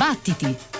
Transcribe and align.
Battiti! 0.00 0.79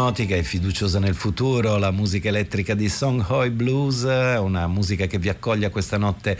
Ipnotica 0.00 0.34
e 0.34 0.42
fiduciosa 0.42 0.98
nel 0.98 1.14
futuro, 1.14 1.76
la 1.76 1.90
musica 1.90 2.28
elettrica 2.28 2.72
di 2.72 2.88
Song 2.88 3.22
Hoi 3.28 3.50
Blues, 3.50 4.04
una 4.04 4.66
musica 4.66 5.04
che 5.04 5.18
vi 5.18 5.28
accoglie 5.28 5.68
questa 5.68 5.98
notte 5.98 6.38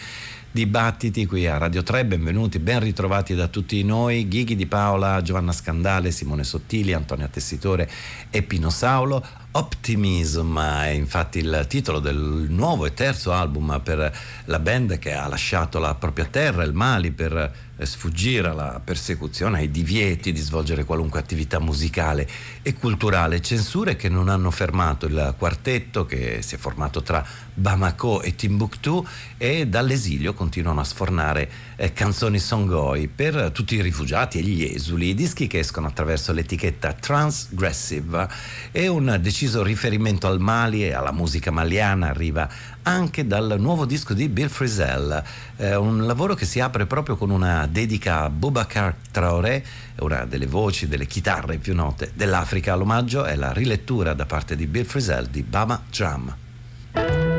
dibattiti 0.51 1.27
qui 1.27 1.47
a 1.47 1.59
Radio 1.59 1.83
3, 1.83 2.07
benvenuti, 2.07 2.59
ben 2.59 2.81
ritrovati 2.81 3.35
da 3.35 3.49
tutti 3.49 3.85
noi, 3.85 4.27
Ghighi 4.29 4.57
di 4.57 4.65
Paola, 4.65 5.21
Giovanna 5.21 5.53
Scandale, 5.53 6.11
Simone 6.11 6.43
Sottili, 6.43 6.95
Antonio 6.95 7.29
Tessitore 7.29 7.87
e 8.31 8.43
Pino 8.43 8.71
Saulo. 8.71 9.23
Optimism 9.53 10.61
è 10.61 10.91
infatti 10.91 11.41
il 11.41 11.65
titolo 11.69 11.99
del 11.99 12.47
nuovo 12.49 12.87
e 12.87 12.95
terzo 12.95 13.33
album 13.33 13.81
per 13.83 14.17
la 14.45 14.59
band 14.61 14.99
che 14.99 15.13
ha 15.13 15.27
lasciato 15.27 15.81
la 15.81 15.97
propria 15.97 16.27
terra, 16.27 16.63
il 16.63 16.73
Mali, 16.73 17.11
per 17.11 17.69
sfuggire 17.87 18.49
alla 18.49 18.81
persecuzione, 18.83 19.59
ai 19.59 19.71
divieti 19.71 20.33
di 20.33 20.41
svolgere 20.41 20.85
qualunque 20.85 21.19
attività 21.19 21.59
musicale 21.59 22.29
e 22.63 22.75
culturale, 22.75 23.41
censure 23.41 23.97
che 23.97 24.09
non 24.09 24.29
hanno 24.29 24.51
fermato 24.51 25.07
il 25.07 25.35
quartetto 25.37 26.05
che 26.05 26.43
si 26.43 26.55
è 26.55 26.59
formato 26.59 27.03
tra 27.03 27.25
Bamako 27.55 28.23
e 28.23 28.35
Timbuktu 28.35 29.07
e 29.37 29.67
dall'esilio 29.67 30.35
continuano 30.35 30.81
a 30.81 30.85
sfornare 30.85 31.51
eh, 31.77 31.93
canzoni 31.93 32.39
songoi 32.39 33.09
per 33.09 33.51
tutti 33.53 33.77
i 33.77 33.83
rifugiati 33.83 34.39
e 34.39 34.43
gli 34.43 34.63
esuli, 34.63 35.15
dischi 35.15 35.47
che 35.47 35.59
escono 35.59 35.87
attraverso 35.87 36.33
l'etichetta 36.33 36.93
Transgressive. 36.93 38.29
E 38.73 38.89
un 38.89 39.19
deciso 39.41 39.63
riferimento 39.63 40.27
al 40.27 40.39
Mali 40.39 40.85
e 40.85 40.93
alla 40.93 41.13
musica 41.13 41.51
maliana 41.51 42.09
arriva 42.09 42.47
anche 42.83 43.27
dal 43.27 43.57
nuovo 43.59 43.87
disco 43.87 44.13
di 44.13 44.29
Bill 44.29 44.49
Frisell, 44.49 45.23
eh, 45.57 45.77
un 45.77 46.05
lavoro 46.05 46.35
che 46.35 46.45
si 46.45 46.61
apre 46.61 46.85
proprio 46.85 47.17
con 47.17 47.31
una 47.31 47.67
dedica 47.67 48.25
a 48.25 48.29
Boubacar 48.29 48.97
Traoré, 49.11 49.65
una 50.01 50.27
delle 50.27 50.47
voci, 50.47 50.89
delle 50.89 51.07
chitarre 51.07 51.57
più 51.57 51.75
note 51.75 52.13
dell'Africa. 52.13 52.75
L'omaggio 52.75 53.25
è 53.25 53.35
la 53.35 53.53
rilettura 53.53 54.13
da 54.13 54.27
parte 54.27 54.57
di 54.57 54.67
Bill 54.67 54.85
Frisell 54.85 55.29
di 55.31 55.43
Bama 55.43 55.85
Drum. 55.91 57.30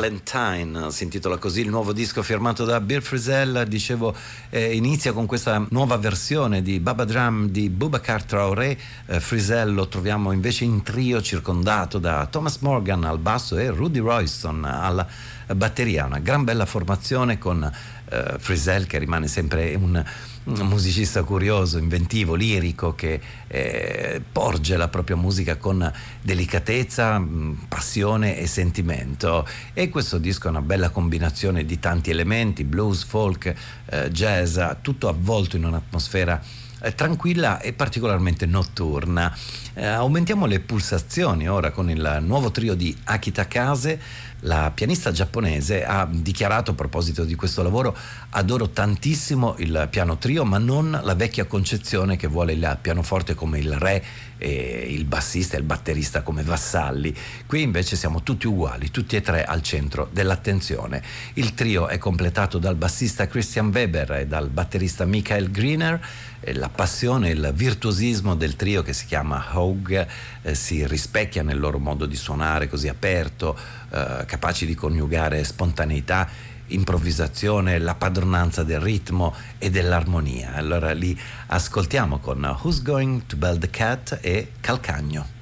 Valentine, 0.00 0.90
si 0.90 1.04
intitola 1.04 1.36
così 1.36 1.60
il 1.60 1.68
nuovo 1.68 1.92
disco 1.92 2.22
firmato 2.22 2.64
da 2.64 2.80
Bill 2.80 3.02
Frisell, 3.02 3.64
dicevo 3.64 4.16
eh, 4.48 4.74
inizia 4.74 5.12
con 5.12 5.26
questa 5.26 5.62
nuova 5.68 5.98
versione 5.98 6.62
di 6.62 6.80
Baba 6.80 7.04
Drum 7.04 7.48
di 7.48 7.68
Boubacar 7.68 8.24
Traoré, 8.24 8.78
eh, 9.04 9.20
Frisell 9.20 9.74
lo 9.74 9.88
troviamo 9.88 10.32
invece 10.32 10.64
in 10.64 10.82
trio 10.82 11.20
circondato 11.20 11.98
da 11.98 12.26
Thomas 12.30 12.60
Morgan 12.60 13.04
al 13.04 13.18
basso 13.18 13.58
e 13.58 13.68
Rudy 13.68 13.98
Royston 13.98 14.64
alla 14.64 15.06
batteria, 15.54 16.06
una 16.06 16.20
gran 16.20 16.44
bella 16.44 16.64
formazione 16.64 17.36
con 17.36 17.70
eh, 18.10 18.34
Frisell 18.38 18.86
che 18.86 18.98
rimane 18.98 19.28
sempre 19.28 19.74
un 19.74 20.04
un 20.42 20.66
musicista 20.66 21.22
curioso, 21.22 21.76
inventivo, 21.76 22.34
lirico 22.34 22.94
che 22.94 23.20
eh, 23.46 24.22
porge 24.32 24.76
la 24.76 24.88
propria 24.88 25.16
musica 25.16 25.56
con 25.56 25.90
delicatezza, 26.22 27.18
mm, 27.18 27.52
passione 27.68 28.38
e 28.38 28.46
sentimento. 28.46 29.46
E 29.74 29.90
questo 29.90 30.18
disco 30.18 30.46
è 30.46 30.50
una 30.50 30.62
bella 30.62 30.88
combinazione 30.88 31.64
di 31.64 31.78
tanti 31.78 32.10
elementi, 32.10 32.64
blues, 32.64 33.04
folk, 33.04 33.54
eh, 33.86 34.10
jazz, 34.10 34.58
tutto 34.80 35.08
avvolto 35.08 35.56
in 35.56 35.64
un'atmosfera 35.64 36.42
eh, 36.80 36.94
tranquilla 36.94 37.60
e 37.60 37.72
particolarmente 37.72 38.46
notturna. 38.46 39.34
Eh, 39.74 39.86
aumentiamo 39.86 40.46
le 40.46 40.60
pulsazioni 40.60 41.48
ora 41.48 41.70
con 41.70 41.90
il 41.90 42.18
nuovo 42.22 42.50
trio 42.50 42.74
di 42.74 42.96
Akita 43.04 43.46
Kase 43.46 44.28
la 44.44 44.70
pianista 44.74 45.12
giapponese 45.12 45.84
ha 45.84 46.08
dichiarato 46.10 46.70
a 46.70 46.74
proposito 46.74 47.24
di 47.24 47.34
questo 47.34 47.62
lavoro 47.62 47.94
adoro 48.30 48.70
tantissimo 48.70 49.56
il 49.58 49.88
piano 49.90 50.16
trio 50.16 50.44
ma 50.44 50.56
non 50.56 50.98
la 51.02 51.14
vecchia 51.14 51.44
concezione 51.44 52.16
che 52.16 52.26
vuole 52.26 52.54
il 52.54 52.78
pianoforte 52.80 53.34
come 53.34 53.58
il 53.58 53.72
re 53.74 54.02
e 54.38 54.86
il 54.88 55.04
bassista 55.04 55.56
e 55.56 55.58
il 55.58 55.66
batterista 55.66 56.22
come 56.22 56.42
vassalli. 56.42 57.14
Qui 57.44 57.60
invece 57.60 57.94
siamo 57.94 58.22
tutti 58.22 58.46
uguali, 58.46 58.90
tutti 58.90 59.14
e 59.14 59.20
tre 59.20 59.44
al 59.44 59.60
centro 59.60 60.08
dell'attenzione. 60.10 61.02
Il 61.34 61.52
trio 61.52 61.88
è 61.88 61.98
completato 61.98 62.58
dal 62.58 62.76
bassista 62.76 63.26
Christian 63.26 63.68
Weber 63.68 64.12
e 64.12 64.26
dal 64.26 64.48
batterista 64.48 65.04
Michael 65.04 65.50
Greener. 65.50 66.00
La 66.42 66.70
passione 66.70 67.28
il 67.28 67.52
virtuosismo 67.54 68.34
del 68.34 68.56
trio 68.56 68.82
che 68.82 68.94
si 68.94 69.04
chiama 69.04 69.44
Hogue 69.52 70.08
eh, 70.42 70.54
si 70.54 70.86
rispecchia 70.86 71.42
nel 71.42 71.60
loro 71.60 71.78
modo 71.78 72.06
di 72.06 72.16
suonare 72.16 72.66
così 72.66 72.88
aperto, 72.88 73.58
eh, 73.90 74.24
capaci 74.26 74.64
di 74.64 74.74
coniugare 74.74 75.44
spontaneità 75.44 76.28
improvvisazione, 76.68 77.78
la 77.78 77.94
padronanza 77.94 78.62
del 78.62 78.80
ritmo 78.80 79.34
e 79.58 79.70
dell'armonia. 79.70 80.54
Allora 80.54 80.92
li 80.92 81.18
ascoltiamo 81.48 82.18
con 82.18 82.42
Who's 82.62 82.82
Going 82.82 83.26
to 83.26 83.36
Build 83.36 83.60
the 83.60 83.70
Cat 83.70 84.18
e 84.22 84.52
Calcagno. 84.60 85.39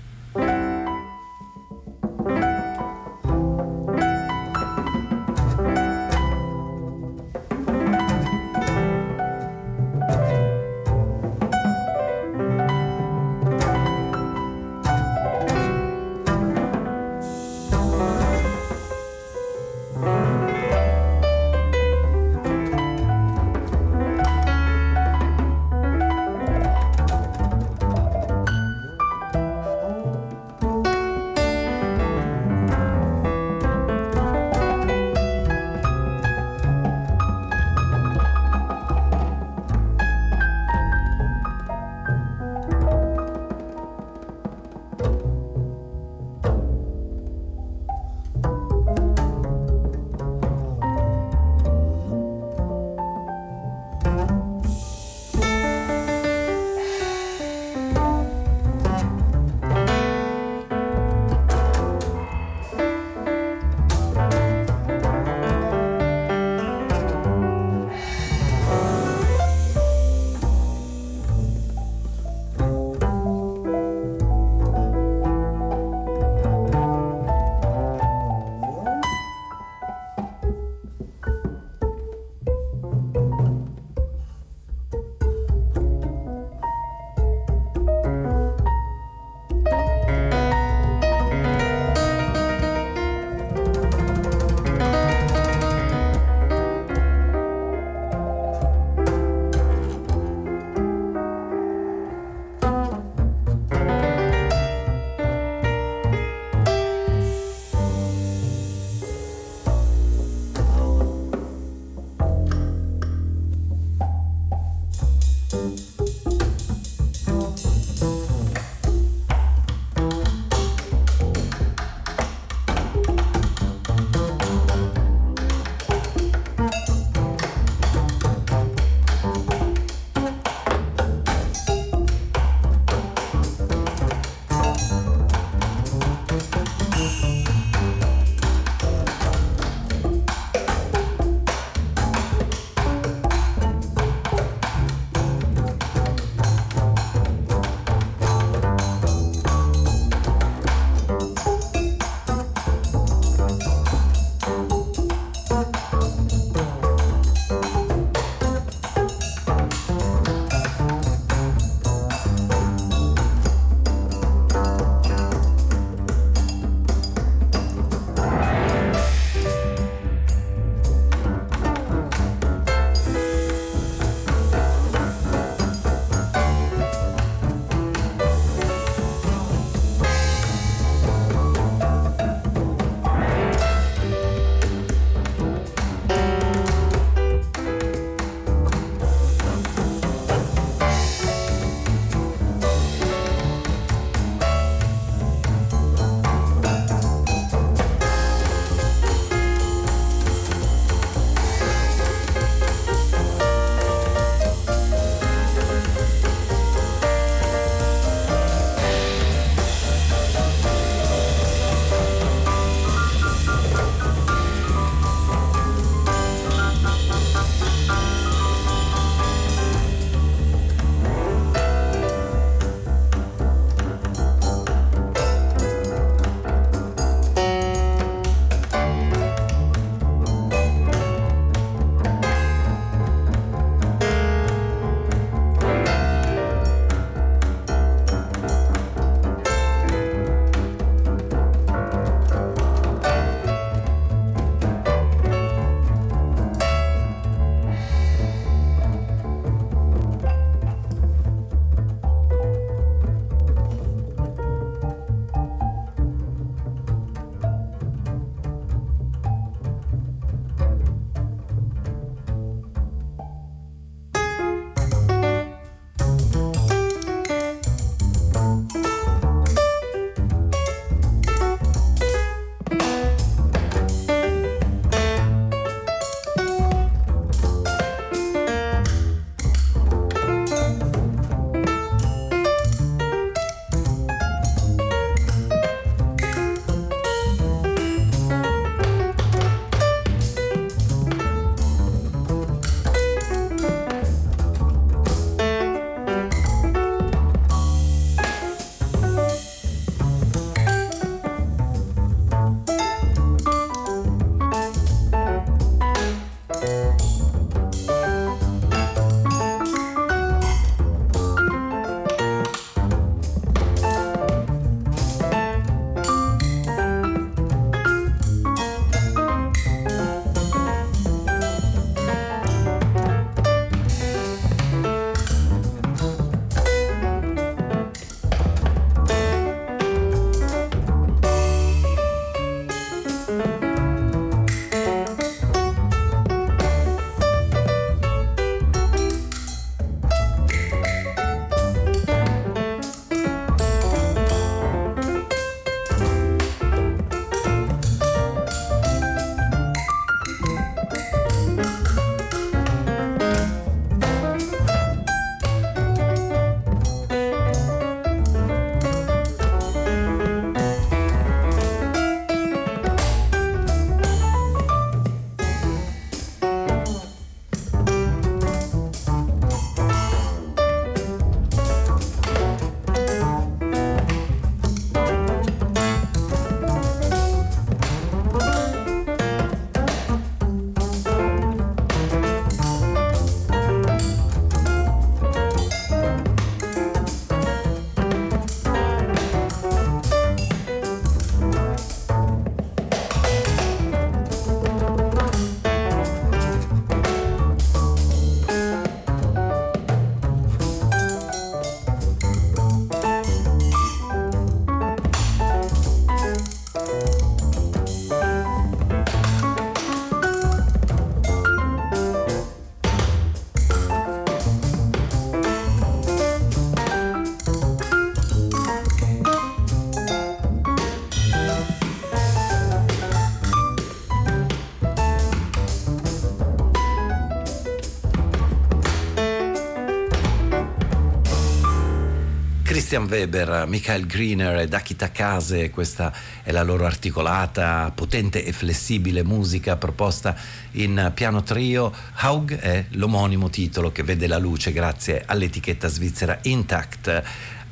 Christian 432.99 433.07
Weber, 433.07 433.65
Michael 433.69 434.07
Greener 434.07 434.59
ed 434.59 434.75
Akita 434.75 435.13
Kase, 435.13 435.71
questa 435.71 436.13
è 436.43 436.51
la 436.51 436.65
loro 436.65 436.85
articolata, 436.85 437.93
potente 437.95 438.45
e 438.45 438.53
flessibile 438.53 439.23
musica 439.23 439.77
proposta 439.77 440.35
in 440.73 441.13
piano 441.15 441.43
trio. 441.45 441.93
Haug 442.15 442.59
è 442.59 442.87
l'omonimo 442.91 443.51
titolo 443.51 443.93
che 443.93 444.03
vede 444.03 444.27
la 444.27 444.39
luce 444.39 444.73
grazie 444.73 445.23
all'etichetta 445.25 445.87
svizzera 445.87 446.39
Intact. 446.43 447.23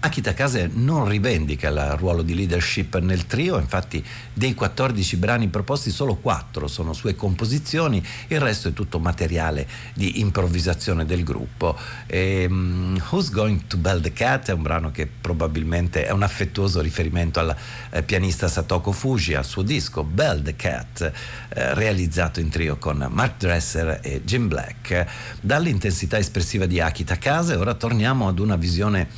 Akita 0.06 0.34
Kase 0.34 0.70
non 0.72 1.08
rivendica 1.08 1.68
il 1.68 1.96
ruolo 1.98 2.22
di 2.22 2.36
leadership 2.36 2.96
nel 3.00 3.26
trio, 3.26 3.58
infatti 3.58 4.04
dei 4.32 4.54
14 4.54 5.16
brani 5.16 5.48
proposti 5.48 5.90
solo 5.90 6.14
4 6.14 6.68
sono 6.68 6.92
sue 6.92 7.16
composizioni, 7.16 8.00
il 8.28 8.38
resto 8.38 8.68
è 8.68 8.72
tutto 8.72 9.00
materiale 9.00 9.66
di 9.94 10.20
improvvisazione 10.20 11.04
del 11.06 11.24
gruppo. 11.24 11.76
E, 12.06 12.46
um, 12.48 13.02
Who's 13.10 13.30
Going 13.30 13.66
to 13.66 13.78
Build 13.78 14.02
the 14.02 14.12
Cat 14.12 14.50
è 14.50 14.52
un 14.52 14.62
brano 14.62 14.92
che 14.92 15.08
probabilmente 15.08 16.06
è 16.06 16.12
un 16.12 16.22
affettuoso 16.22 16.80
riferimento 16.80 17.40
al 17.40 17.56
eh, 17.90 18.04
pianista 18.04 18.46
Satoko 18.46 18.92
Fuji, 18.92 19.34
al 19.34 19.44
suo 19.44 19.62
disco 19.62 20.04
Build 20.04 20.44
the 20.44 20.54
Cat, 20.54 21.00
eh, 21.48 21.74
realizzato 21.74 22.38
in 22.38 22.48
trio 22.48 22.76
con 22.76 23.04
Mark 23.10 23.38
Dresser 23.38 23.98
e 24.04 24.22
Jim 24.24 24.46
Black. 24.46 25.04
Dall'intensità 25.40 26.16
espressiva 26.16 26.66
di 26.66 26.80
Akita 26.80 27.18
Kase 27.18 27.56
ora 27.56 27.74
torniamo 27.74 28.28
ad 28.28 28.38
una 28.38 28.54
visione 28.54 29.08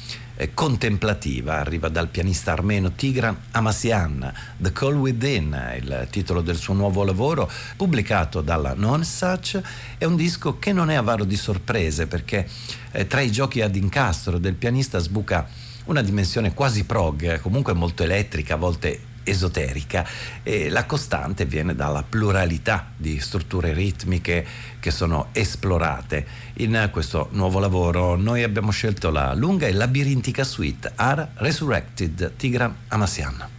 eh, 0.40 0.54
contemplativa, 0.54 1.58
arriva 1.58 1.88
dal 1.88 2.08
pianista 2.08 2.52
armeno 2.52 2.92
Tigran 2.92 3.36
Amassian, 3.50 4.32
The 4.56 4.70
Call 4.70 4.94
Within, 4.94 5.74
il 5.76 6.06
titolo 6.10 6.42
del 6.42 6.56
suo 6.56 6.74
nuovo 6.74 7.02
lavoro, 7.02 7.50
pubblicato 7.76 8.40
dalla 8.40 8.72
Non 8.74 9.04
Such, 9.04 9.60
è 9.98 10.04
un 10.04 10.14
disco 10.14 10.60
che 10.60 10.72
non 10.72 10.90
è 10.90 10.94
avaro 10.94 11.24
di 11.24 11.36
sorprese 11.36 12.06
perché 12.06 12.48
eh, 12.92 13.06
tra 13.08 13.20
i 13.20 13.32
giochi 13.32 13.62
ad 13.62 13.74
incastro 13.74 14.38
del 14.38 14.54
pianista 14.54 15.00
sbuca 15.00 15.48
una 15.86 16.02
dimensione 16.02 16.54
quasi 16.54 16.84
prog, 16.84 17.40
comunque 17.40 17.72
molto 17.72 18.04
elettrica, 18.04 18.54
a 18.54 18.58
volte 18.58 19.00
esoterica 19.28 20.06
e 20.42 20.68
la 20.68 20.84
costante 20.84 21.44
viene 21.44 21.74
dalla 21.74 22.02
pluralità 22.02 22.92
di 22.96 23.20
strutture 23.20 23.72
ritmiche 23.72 24.46
che 24.80 24.90
sono 24.90 25.28
esplorate. 25.32 26.26
In 26.54 26.88
questo 26.92 27.28
nuovo 27.32 27.58
lavoro 27.58 28.16
noi 28.16 28.42
abbiamo 28.42 28.70
scelto 28.70 29.10
la 29.10 29.34
lunga 29.34 29.66
e 29.66 29.72
labirintica 29.72 30.44
suite 30.44 30.92
Ara 30.94 31.30
Resurrected 31.34 32.32
Tigran 32.36 32.74
Amassian. 32.88 33.57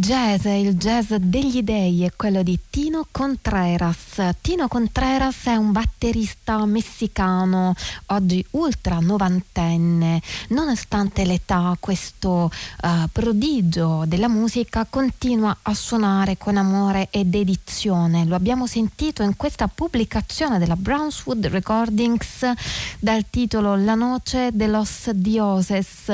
Jazz, 0.00 0.46
il 0.46 0.76
jazz 0.76 1.12
degli 1.12 1.62
dei 1.62 2.04
è 2.04 2.12
quello 2.16 2.42
di 2.42 2.58
Tino 2.70 3.06
Contreras. 3.10 4.30
Tino 4.40 4.66
Contreras 4.66 5.44
è 5.44 5.56
un 5.56 5.72
batterista 5.72 6.64
messicano, 6.64 7.74
oggi 8.06 8.44
ultra 8.52 8.98
novantenne. 8.98 10.22
Nonostante 10.48 11.26
l'età, 11.26 11.76
questo 11.78 12.50
uh, 12.82 12.88
prodigio 13.12 14.04
della 14.06 14.28
musica 14.28 14.86
continua 14.88 15.54
a 15.62 15.74
suonare 15.74 16.38
con 16.38 16.56
amore 16.56 17.08
e 17.10 17.26
dedizione. 17.26 18.24
Lo 18.24 18.34
abbiamo 18.34 18.66
sentito 18.66 19.22
in 19.22 19.36
questa 19.36 19.68
pubblicazione 19.68 20.58
della 20.58 20.76
Brownswood 20.76 21.46
Recordings 21.46 22.50
dal 22.98 23.26
titolo 23.28 23.76
La 23.76 23.94
noce 23.94 24.48
de 24.52 24.66
los 24.66 25.10
dioses, 25.10 26.10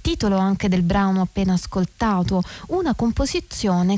titolo 0.00 0.36
anche 0.36 0.68
del 0.68 0.82
brano 0.82 1.22
appena 1.22 1.54
ascoltato, 1.54 2.40
una 2.68 2.94
composizione 2.94 3.14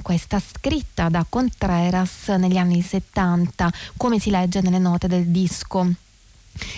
questa 0.01 0.41
scritta 0.41 1.11
da 1.11 1.26
Contreras 1.29 2.29
negli 2.29 2.57
anni 2.57 2.81
70, 2.81 3.70
come 3.97 4.18
si 4.18 4.31
legge 4.31 4.62
nelle 4.62 4.79
note 4.79 5.07
del 5.07 5.26
disco. 5.26 5.87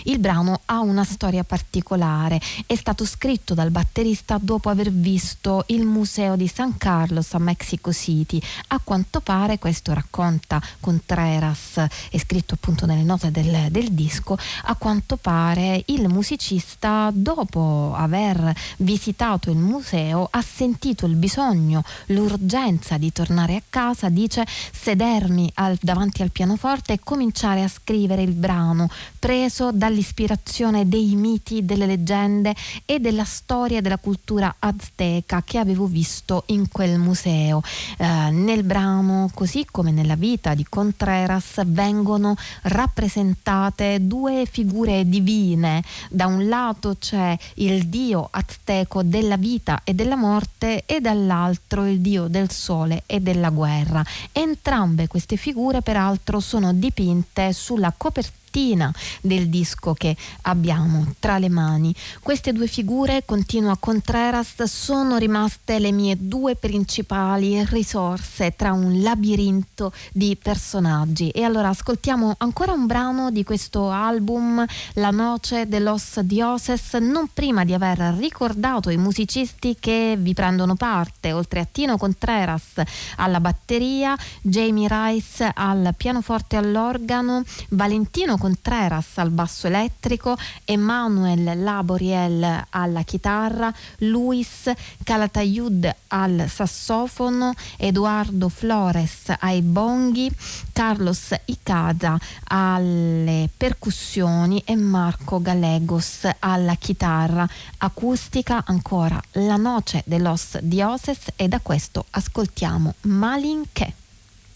Il 0.05 0.19
brano 0.19 0.61
ha 0.67 0.81
una 0.81 1.05
storia 1.05 1.45
particolare, 1.45 2.41
è 2.67 2.75
stato 2.75 3.05
scritto 3.05 3.55
dal 3.55 3.71
batterista 3.71 4.39
dopo 4.41 4.69
aver 4.69 4.91
visto 4.91 5.65
il 5.69 5.85
museo 5.85 6.37
di 6.37 6.49
San 6.49 6.77
Carlos 6.77 7.35
a 7.35 7.39
Mexico 7.39 7.93
City. 7.93 8.41
A 8.69 8.81
quanto 8.83 9.21
pare, 9.21 9.59
questo 9.59 9.93
racconta 9.93 10.61
Contreras, 10.81 11.85
è 12.11 12.19
scritto 12.19 12.55
appunto 12.55 12.87
nelle 12.87 13.03
note 13.03 13.31
del, 13.31 13.69
del 13.71 13.93
disco, 13.93 14.37
a 14.65 14.75
quanto 14.77 15.17
pare 15.17 15.83
il 15.87 16.09
musicista 16.09 17.11
dopo 17.13 17.93
aver 17.95 18.55
visitato 18.79 19.51
il 19.51 19.59
museo 19.59 20.29
ha 20.31 20.43
sentito 20.43 21.07
il 21.07 21.15
bisogno, 21.15 21.83
l'urgenza 22.07 22.97
di 22.99 23.13
tornare 23.13 23.57
a 23.57 23.63
casa, 23.69 24.09
dice 24.09 24.45
sedermi 24.47 25.51
al, 25.55 25.79
davanti 25.81 26.23
al 26.23 26.31
pianoforte 26.31 26.95
e 26.95 27.01
cominciare 27.03 27.63
a 27.63 27.69
scrivere 27.69 28.23
il 28.23 28.33
brano. 28.33 28.89
Preso 29.19 29.70
dall'ispirazione 29.73 30.89
dei 30.89 31.15
miti, 31.15 31.65
delle 31.65 31.87
leggende 31.87 32.55
e 32.85 32.99
della 32.99 33.25
storia 33.25 33.81
della 33.81 33.99
cultura 33.99 34.57
azteca 34.59 35.43
che 35.43 35.59
avevo 35.59 35.87
visto 35.87 36.45
in 36.47 36.69
quel 36.69 36.99
museo. 36.99 37.63
Eh, 37.97 38.31
nel 38.31 38.65
brano, 38.65 39.31
così 39.35 39.67
come 39.71 39.91
nella 39.91 40.17
vita 40.17 40.55
di 40.55 40.65
Contreras, 40.69 41.63
vengono 41.67 42.37
rappresentate 42.63 44.07
due 44.07 44.47
figure 44.51 45.09
divine. 45.09 45.83
Da 46.11 46.27
un 46.27 46.49
lato 46.49 46.97
c'è 46.99 47.37
il 47.55 47.87
dio 47.87 48.29
azteco 48.31 49.03
della 49.03 49.37
vita 49.37 49.83
e 49.85 49.95
della 49.95 50.17
morte 50.17 50.85
e 50.87 51.01
dall'altro 51.01 51.87
il 51.87 52.01
dio 52.01 52.29
del 52.29 52.51
sole 52.51 53.03
e 53.07 53.21
della 53.21 53.51
guerra. 53.51 54.05
Entrambe 54.33 55.07
queste 55.07 55.37
figure 55.37 55.83
peraltro 55.83 56.41
sono 56.41 56.73
dipinte 56.73 57.53
sulla 57.53 57.93
copertina 57.97 58.40
copertina 58.51 58.93
del 59.21 59.49
disco 59.49 59.95
che 59.95 60.17
abbiamo 60.43 61.07
tra 61.19 61.39
le 61.39 61.49
mani. 61.49 61.95
Queste 62.21 62.53
due 62.53 62.67
figure, 62.67 63.23
continua 63.25 63.77
Contreras, 63.79 64.63
sono 64.65 65.17
rimaste 65.17 65.79
le 65.79 65.93
mie 65.93 66.17
due 66.19 66.57
principali 66.57 67.65
risorse 67.65 68.55
tra 68.57 68.73
un 68.73 69.01
labirinto 69.03 69.93
di 70.13 70.37
personaggi. 70.41 71.31
E 71.31 71.45
allora 71.45 71.69
ascoltiamo 71.69 72.35
ancora 72.39 72.73
un 72.73 72.87
brano 72.87 73.31
di 73.31 73.45
questo 73.45 73.91
album, 73.91 74.65
La 74.95 75.11
Noce 75.11 75.69
de 75.69 75.79
los 75.79 76.21
Dioses, 76.21 76.95
non 76.95 77.29
prima 77.33 77.65
di 77.65 77.73
aver 77.73 77.99
ricordato 78.19 78.91
i 78.91 78.97
musicisti 78.97 79.77
che 79.79 80.17
vi 80.19 80.35
prendono 80.35 80.75
parte, 80.75 81.33
oltre 81.33 81.61
a 81.61 81.67
Tino 81.71 81.97
Contreras 81.97 82.83
alla 83.17 83.41
batteria, 83.41 84.17
Jamie 84.43 84.89
Rice 84.91 85.51
al 85.55 85.95
pianoforte 85.97 86.57
e 86.57 86.59
all'organo, 86.59 87.45
Valentino 87.71 88.39
Contreras 88.41 89.19
al 89.19 89.29
basso 89.29 89.67
elettrico, 89.67 90.35
Emanuel 90.65 91.63
Laboriel 91.63 92.65
alla 92.71 93.03
chitarra, 93.03 93.71
Luis 93.99 94.71
Calatayud 95.05 95.95
al 96.09 96.47
sassofono, 96.49 97.53
Eduardo 97.77 98.49
Flores 98.49 99.35
ai 99.39 99.61
bonghi, 99.61 100.33
Carlos 100.73 101.35
Icada 101.45 102.19
alle 102.45 103.51
percussioni 103.55 104.63
e 104.65 104.75
Marco 104.75 105.43
Gallegos 105.43 106.27
alla 106.39 106.77
chitarra 106.77 107.47
acustica. 107.77 108.65
Ancora 108.67 109.21
la 109.33 109.57
noce 109.57 110.03
de 110.07 110.19
los 110.19 110.59
dioses 110.63 111.19
e 111.37 111.47
da 111.47 111.61
questo 111.61 112.07
ascoltiamo 112.09 112.95
Malinche. 113.03 113.93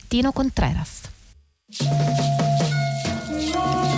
Tino 0.08 0.32
Contreras. 0.32 1.02
Oh. 3.36 3.93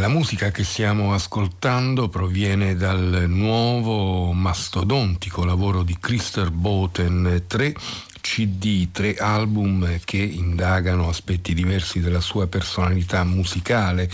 La 0.00 0.08
musica 0.08 0.50
che 0.50 0.64
stiamo 0.64 1.12
ascoltando 1.12 2.08
proviene 2.08 2.74
dal 2.74 3.26
nuovo 3.28 4.32
mastodontico 4.32 5.44
lavoro 5.44 5.82
di 5.82 5.94
Christer 6.00 6.50
Boten 6.50 7.44
3 7.46 7.74
CD, 8.20 8.90
tre 8.92 9.16
album 9.16 9.98
che 10.04 10.18
indagano 10.18 11.08
aspetti 11.08 11.54
diversi 11.54 12.00
della 12.00 12.20
sua 12.20 12.46
personalità 12.46 13.24
musicale. 13.24 14.10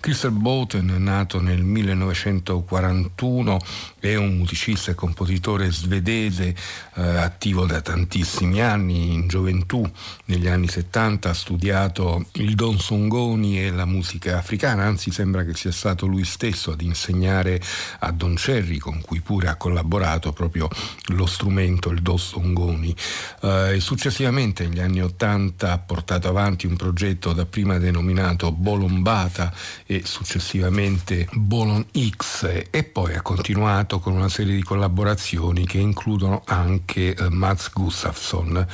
Christer 0.00 0.30
Boten, 0.30 0.94
nato 0.98 1.40
nel 1.40 1.62
1941, 1.62 3.58
è 3.98 4.14
un 4.16 4.36
musicista 4.36 4.90
e 4.90 4.94
compositore 4.94 5.70
svedese 5.70 6.54
eh, 6.94 7.02
attivo 7.02 7.66
da 7.66 7.80
tantissimi 7.80 8.62
anni. 8.62 9.12
In 9.12 9.28
gioventù, 9.28 9.88
negli 10.26 10.48
anni 10.48 10.68
70, 10.68 11.30
ha 11.30 11.34
studiato 11.34 12.26
il 12.32 12.54
Don 12.54 12.78
Songoni 12.78 13.62
e 13.62 13.70
la 13.70 13.84
musica 13.84 14.38
africana, 14.38 14.84
anzi 14.84 15.10
sembra 15.10 15.44
che 15.44 15.54
sia 15.54 15.72
stato 15.72 16.06
lui 16.06 16.24
stesso 16.24 16.72
ad 16.72 16.80
insegnare 16.80 17.60
a 18.00 18.10
Don 18.10 18.34
Cherry, 18.34 18.78
con 18.78 19.00
cui 19.00 19.20
pure 19.20 19.48
ha 19.48 19.56
collaborato 19.56 20.32
proprio 20.32 20.68
lo 21.08 21.26
strumento, 21.26 21.90
il 21.90 22.00
Don 22.00 22.18
Songoni. 22.18 22.94
Eh, 23.42 23.48
eh, 23.50 23.80
successivamente 23.80 24.66
negli 24.66 24.80
anni 24.80 25.02
Ottanta 25.02 25.72
ha 25.72 25.78
portato 25.78 26.28
avanti 26.28 26.66
un 26.66 26.76
progetto 26.76 27.32
dapprima 27.32 27.78
denominato 27.78 28.52
Bolombata 28.52 29.52
e 29.86 30.02
successivamente 30.04 31.28
Bolon 31.32 31.86
X 31.92 32.64
e 32.70 32.84
poi 32.84 33.14
ha 33.14 33.22
continuato 33.22 33.98
con 33.98 34.14
una 34.14 34.28
serie 34.28 34.54
di 34.54 34.62
collaborazioni 34.62 35.66
che 35.66 35.78
includono 35.78 36.42
anche 36.46 37.14
eh, 37.14 37.28
Mats 37.30 37.70
Gustafsson 37.72 38.66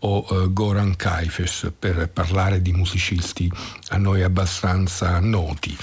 o 0.00 0.26
eh, 0.30 0.46
Goran 0.50 0.96
Kaifes 0.96 1.72
per 1.78 2.08
parlare 2.10 2.62
di 2.62 2.72
musicisti 2.72 3.50
a 3.88 3.96
noi 3.96 4.22
abbastanza 4.22 5.18
noti. 5.20 5.76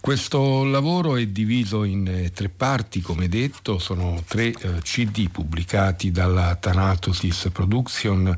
Questo 0.00 0.64
lavoro 0.64 1.16
è 1.16 1.26
diviso 1.26 1.84
in 1.84 2.06
eh, 2.06 2.30
tre 2.30 2.48
parti, 2.48 3.00
come 3.00 3.28
detto, 3.28 3.78
sono 3.78 4.22
tre 4.26 4.46
eh, 4.46 4.80
CD 4.82 5.28
pubblicati 5.28 6.10
dalla 6.10 6.54
Thanatosis 6.54 7.48
Production 7.52 8.36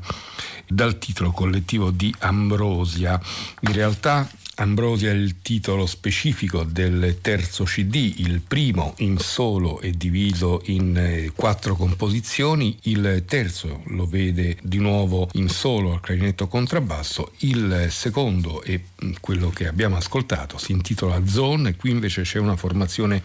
dal 0.67 0.97
titolo 0.97 1.31
collettivo 1.31 1.91
di 1.91 2.13
Ambrosia. 2.19 3.19
In 3.61 3.73
realtà 3.73 4.27
Ambrosia 4.61 5.09
è 5.09 5.15
il 5.15 5.41
titolo 5.41 5.87
specifico 5.87 6.63
del 6.63 7.17
terzo 7.19 7.63
CD, 7.63 8.13
il 8.17 8.41
primo 8.41 8.93
in 8.97 9.17
solo 9.17 9.79
è 9.79 9.89
diviso 9.89 10.61
in 10.65 10.95
eh, 10.95 11.31
quattro 11.35 11.75
composizioni, 11.75 12.77
il 12.83 13.23
terzo 13.25 13.81
lo 13.87 14.05
vede 14.05 14.57
di 14.61 14.77
nuovo 14.77 15.29
in 15.33 15.49
solo 15.49 15.93
al 15.93 15.99
clarinetto 15.99 16.47
contrabbasso, 16.47 17.31
il 17.39 17.87
secondo 17.89 18.61
è 18.61 18.79
mm, 18.79 19.13
quello 19.19 19.49
che 19.49 19.65
abbiamo 19.65 19.97
ascoltato, 19.97 20.59
si 20.59 20.73
intitola 20.73 21.25
Zone. 21.25 21.69
E 21.69 21.75
qui 21.75 21.89
invece 21.89 22.21
c'è 22.21 22.37
una 22.37 22.55
formazione 22.55 23.23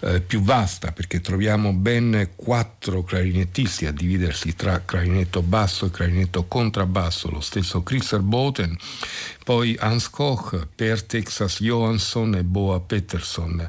eh, 0.00 0.20
più 0.20 0.40
vasta 0.42 0.90
perché 0.90 1.20
troviamo 1.20 1.72
ben 1.72 2.30
quattro 2.34 3.04
clarinettisti 3.04 3.86
a 3.86 3.92
dividersi 3.92 4.56
tra 4.56 4.82
clarinetto 4.84 5.42
basso 5.42 5.86
e 5.86 5.90
clarinetto 5.92 6.46
contrabbasso, 6.48 7.30
lo 7.30 7.40
stesso 7.40 7.84
Christer 7.84 8.20
Boten, 8.20 8.76
poi 9.44 9.76
Hans 9.78 10.08
Koch, 10.08 10.66
Per 10.74 11.02
Texas 11.02 11.60
Johansson 11.60 12.34
e 12.34 12.44
Boa 12.44 12.80
Pettersson. 12.80 13.68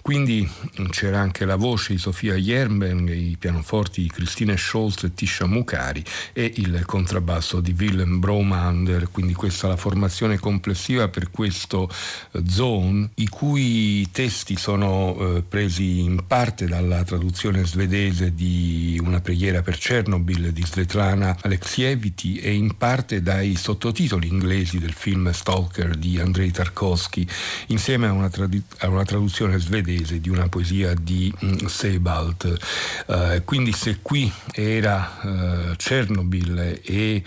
Quindi 0.00 0.48
c'era 0.90 1.20
anche 1.20 1.44
la 1.44 1.56
voce 1.56 1.92
di 1.92 1.98
Sofia 1.98 2.34
Jerben, 2.34 3.08
i 3.08 3.36
pianoforti 3.38 4.02
di 4.02 4.08
Christine 4.08 4.56
Scholz 4.56 5.04
e 5.04 5.14
Tisha 5.14 5.46
Mukari 5.46 6.02
e 6.32 6.52
il 6.56 6.84
contrabbasso 6.84 7.60
di 7.60 7.74
Willem 7.78 8.18
Bromander, 8.18 9.08
quindi 9.10 9.34
questa 9.34 9.66
è 9.66 9.70
la 9.70 9.76
formazione 9.76 10.38
complessiva 10.38 11.08
per 11.08 11.30
questo 11.30 11.88
eh, 12.32 12.42
Zone, 12.48 13.10
i 13.16 13.28
cui 13.28 14.08
testi 14.10 14.56
sono 14.56 15.36
eh, 15.36 15.42
presi 15.42 16.00
in 16.00 16.24
parte 16.26 16.66
dalla 16.66 17.04
traduzione 17.04 17.64
svedese 17.64 18.34
di 18.34 19.00
Una 19.02 19.20
preghiera 19.20 19.62
per 19.62 19.78
Chernobyl 19.78 20.52
di 20.52 20.64
Svetlana 20.64 21.36
Alexieviti 21.42 22.38
e 22.38 22.52
in 22.52 22.76
parte 22.76 23.22
dai 23.22 23.56
sottotitoli 23.56 24.28
inglesi 24.28 24.78
del 24.78 24.92
film 24.92 25.11
film 25.12 25.30
Stalker 25.30 25.94
di 25.94 26.18
Andrei 26.18 26.50
Tarkovsky, 26.50 27.26
insieme 27.66 28.06
a 28.06 28.12
una, 28.12 28.30
tradu- 28.30 28.62
a 28.78 28.88
una 28.88 29.04
traduzione 29.04 29.58
svedese 29.58 30.20
di 30.20 30.30
una 30.30 30.48
poesia 30.48 30.94
di 30.94 31.30
mm, 31.44 31.66
Sebald. 31.66 32.58
Uh, 33.06 33.44
quindi 33.44 33.72
se 33.72 33.98
qui 34.00 34.32
era 34.52 35.18
uh, 35.20 35.76
Chernobyl 35.76 36.80
e 36.82 37.22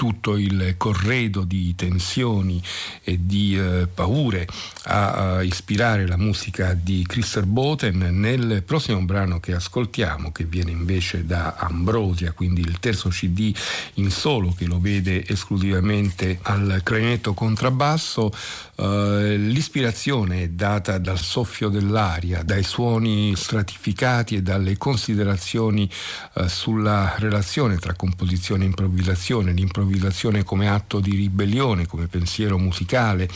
tutto 0.00 0.38
il 0.38 0.76
corredo 0.78 1.42
di 1.42 1.74
tensioni 1.74 2.62
e 3.04 3.18
di 3.20 3.54
eh, 3.54 3.86
paure 3.86 4.46
a, 4.84 5.34
a, 5.34 5.42
ispirare 5.42 6.06
la 6.06 6.16
musica 6.16 6.72
di 6.72 7.04
Christer 7.06 7.44
Boten 7.44 7.98
nel 8.12 8.62
prossimo 8.64 9.02
brano 9.02 9.40
che 9.40 9.52
ascoltiamo 9.52 10.32
che 10.32 10.44
viene 10.44 10.70
invece 10.70 11.26
da 11.26 11.56
Ambrosia 11.56 12.32
quindi 12.32 12.62
il 12.62 12.78
terzo 12.78 13.10
cd 13.10 13.54
in 13.96 14.10
solo 14.10 14.54
che 14.56 14.64
lo 14.64 14.80
vede 14.80 15.22
esclusivamente 15.28 16.38
al 16.44 16.80
clarinetto 16.82 17.34
contrabbasso. 17.34 18.32
Eh, 18.76 19.36
l'ispirazione 19.36 20.44
è 20.44 20.48
data 20.48 20.96
dal 20.96 21.18
soffio 21.18 21.68
dell'aria 21.68 22.42
dai 22.42 22.62
suoni 22.62 23.36
stratificati 23.36 24.36
e 24.36 24.42
dalle 24.42 24.78
considerazioni 24.78 25.86
uh, 26.32 26.46
sulla 26.46 27.16
relazione 27.18 27.76
tra 27.76 27.92
composizione 27.92 28.62
e 28.62 28.68
improvvisazione 28.68 29.52
l'improvvisazione 29.52 29.88
l'improvvisazione 29.90 30.44
come 30.44 30.68
atto 30.68 31.00
di 31.00 31.16
ribellione, 31.16 31.86
come 31.86 32.06
pensiero 32.06 32.56
musicale, 32.58 33.28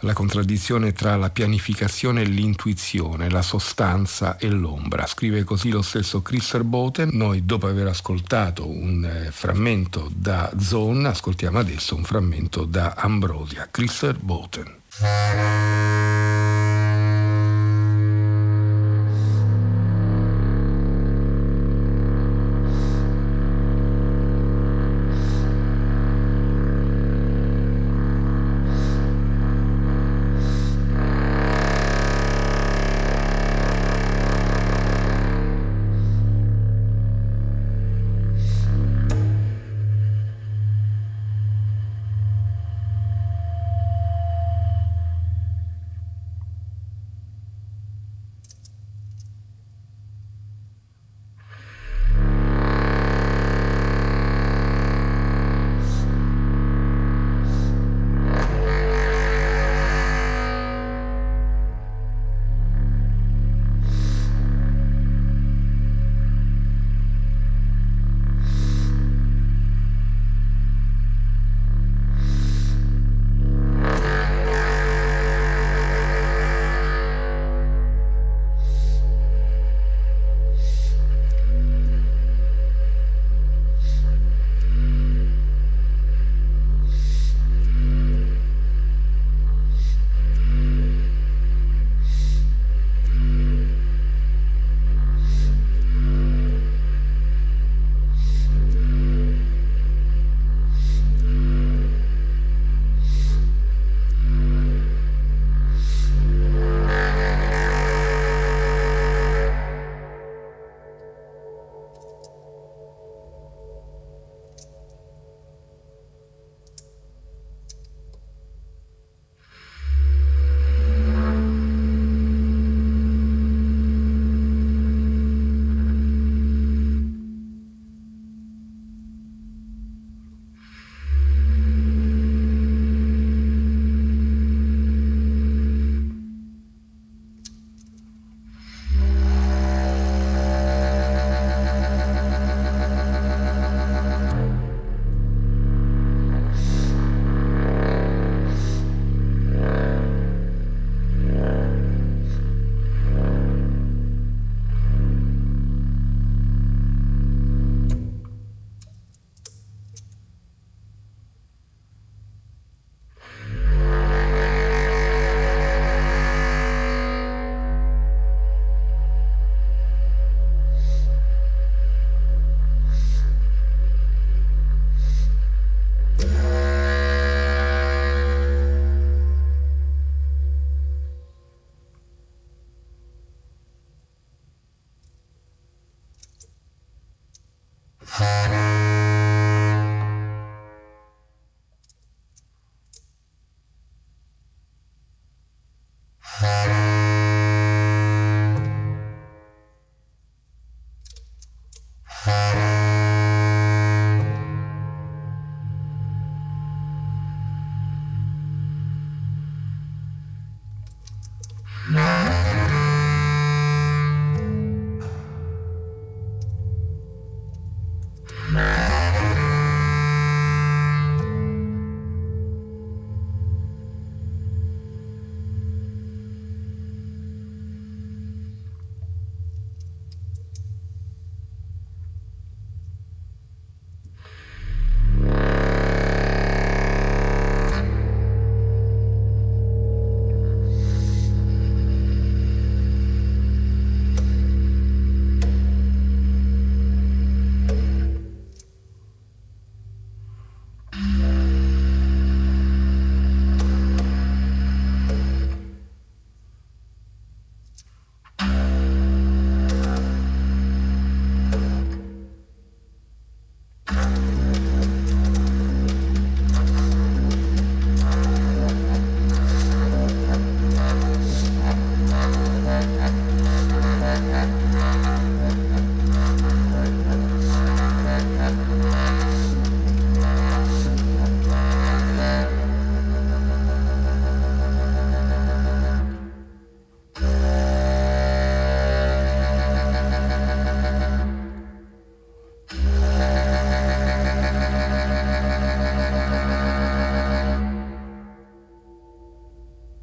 la 0.00 0.12
contraddizione 0.12 0.92
tra 0.92 1.16
la 1.16 1.30
pianificazione 1.30 2.22
e 2.22 2.24
l'intuizione, 2.24 3.30
la 3.30 3.42
sostanza 3.42 4.36
e 4.36 4.48
l'ombra. 4.48 5.06
Scrive 5.06 5.44
così 5.44 5.70
lo 5.70 5.82
stesso 5.82 6.20
Christer 6.22 6.64
Boten. 6.64 7.10
Noi 7.12 7.44
dopo 7.44 7.68
aver 7.68 7.86
ascoltato 7.86 8.68
un 8.68 9.04
eh, 9.04 9.30
frammento 9.30 10.10
da 10.14 10.50
Zone, 10.58 11.08
ascoltiamo 11.08 11.58
adesso 11.58 11.94
un 11.94 12.04
frammento 12.04 12.64
da 12.64 12.94
Ambrosia. 12.96 13.68
Christer 13.70 14.18
Boten. 14.18 14.80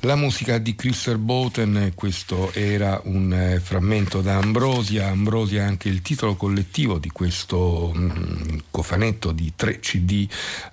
La 0.09 0.15
musica 0.15 0.57
di 0.57 0.73
Christer 0.73 1.19
Boten, 1.19 1.91
questo 1.93 2.51
era 2.53 2.99
un 3.03 3.31
eh, 3.31 3.59
frammento 3.59 4.21
da 4.21 4.37
Ambrosia, 4.37 5.09
Ambrosia 5.09 5.61
è 5.61 5.65
anche 5.67 5.87
il 5.87 6.01
titolo 6.01 6.33
collettivo 6.33 6.97
di 6.97 7.11
questo 7.11 7.93
mm, 7.95 8.57
cofanetto 8.79 9.33
di 9.33 9.51
tre 9.57 9.79
CD 9.79 10.25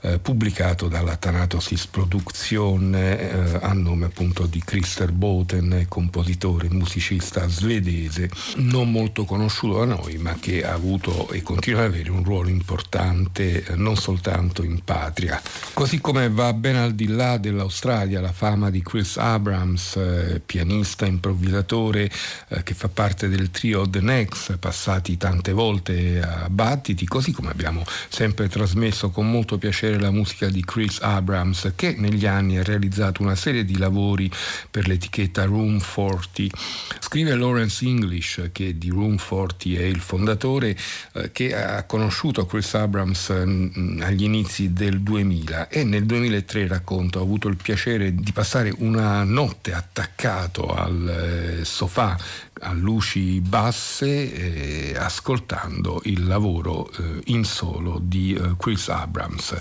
eh, 0.02 0.20
pubblicato 0.20 0.86
dalla 0.86 1.16
Thanatosis 1.16 1.86
Produzione 1.88 3.18
eh, 3.18 3.58
a 3.60 3.72
nome 3.72 4.06
appunto 4.06 4.46
di 4.46 4.62
Christer 4.64 5.10
Boten, 5.10 5.86
compositore, 5.88 6.68
musicista 6.70 7.48
svedese, 7.48 8.30
non 8.58 8.92
molto 8.92 9.24
conosciuto 9.24 9.78
da 9.78 9.86
noi 9.86 10.18
ma 10.18 10.36
che 10.38 10.64
ha 10.64 10.72
avuto 10.72 11.28
e 11.30 11.42
continua 11.42 11.80
ad 11.80 11.86
avere 11.86 12.12
un 12.12 12.22
ruolo 12.22 12.48
importante 12.48 13.64
eh, 13.64 13.74
non 13.74 13.96
soltanto 13.96 14.62
in 14.62 14.84
patria. 14.84 15.42
Così 15.72 16.00
come 16.00 16.30
va 16.30 16.52
ben 16.52 16.76
al 16.76 16.94
di 16.94 17.08
là 17.08 17.38
dell'Australia 17.38 18.20
la 18.20 18.32
fama 18.32 18.70
di 18.70 18.84
Chris 18.84 19.16
Abrams, 19.16 19.96
eh, 19.96 20.40
pianista, 20.46 21.06
improvvisatore 21.06 22.08
eh, 22.50 22.62
che 22.62 22.74
fa 22.74 22.88
parte 22.88 23.28
del 23.28 23.50
trio 23.50 23.88
The 23.88 24.00
Next, 24.00 24.58
passati 24.58 25.16
tante 25.16 25.50
volte 25.50 26.20
a 26.20 26.48
battiti, 26.48 27.04
così 27.04 27.32
come 27.32 27.50
abbiamo 27.50 27.84
sempre 28.08 28.48
trasmesso 28.48 29.10
con 29.10 29.30
molto 29.30 29.58
piacere 29.58 29.98
la 29.98 30.10
musica 30.10 30.48
di 30.48 30.64
Chris 30.64 30.98
Abrams 31.00 31.72
che 31.74 31.94
negli 31.96 32.26
anni 32.26 32.58
ha 32.58 32.62
realizzato 32.62 33.22
una 33.22 33.34
serie 33.34 33.64
di 33.64 33.78
lavori 33.78 34.30
per 34.70 34.86
l'etichetta 34.86 35.44
Room 35.44 35.80
40. 35.80 36.56
Scrive 37.00 37.34
Lawrence 37.34 37.84
English 37.84 38.50
che 38.52 38.76
di 38.78 38.90
Room 38.90 39.16
40 39.16 39.78
è 39.78 39.84
il 39.84 40.00
fondatore 40.00 40.76
eh, 41.12 41.32
che 41.32 41.54
ha 41.54 41.84
conosciuto 41.84 42.46
Chris 42.46 42.74
Abrams 42.74 43.32
mm, 43.34 44.02
agli 44.02 44.24
inizi 44.24 44.72
del 44.72 45.00
2000 45.00 45.68
e 45.68 45.84
nel 45.84 46.04
2003 46.06 46.66
racconta 46.66 47.18
ho 47.18 47.22
avuto 47.22 47.48
il 47.48 47.56
piacere 47.56 48.14
di 48.14 48.32
passare 48.32 48.72
una 48.78 49.22
notte 49.24 49.72
attaccato 49.72 50.74
al 50.74 51.60
eh, 51.60 51.64
sofà 51.64 52.16
a 52.60 52.72
luci 52.72 53.40
basse 53.40 54.92
eh, 54.92 54.96
ascoltando 54.96 56.00
il 56.04 56.26
lavoro 56.26 56.90
eh, 56.90 57.20
in 57.26 57.44
solo 57.44 57.85
di 58.00 58.34
eh, 58.34 58.56
Chris 58.58 58.88
Abrams. 58.88 59.56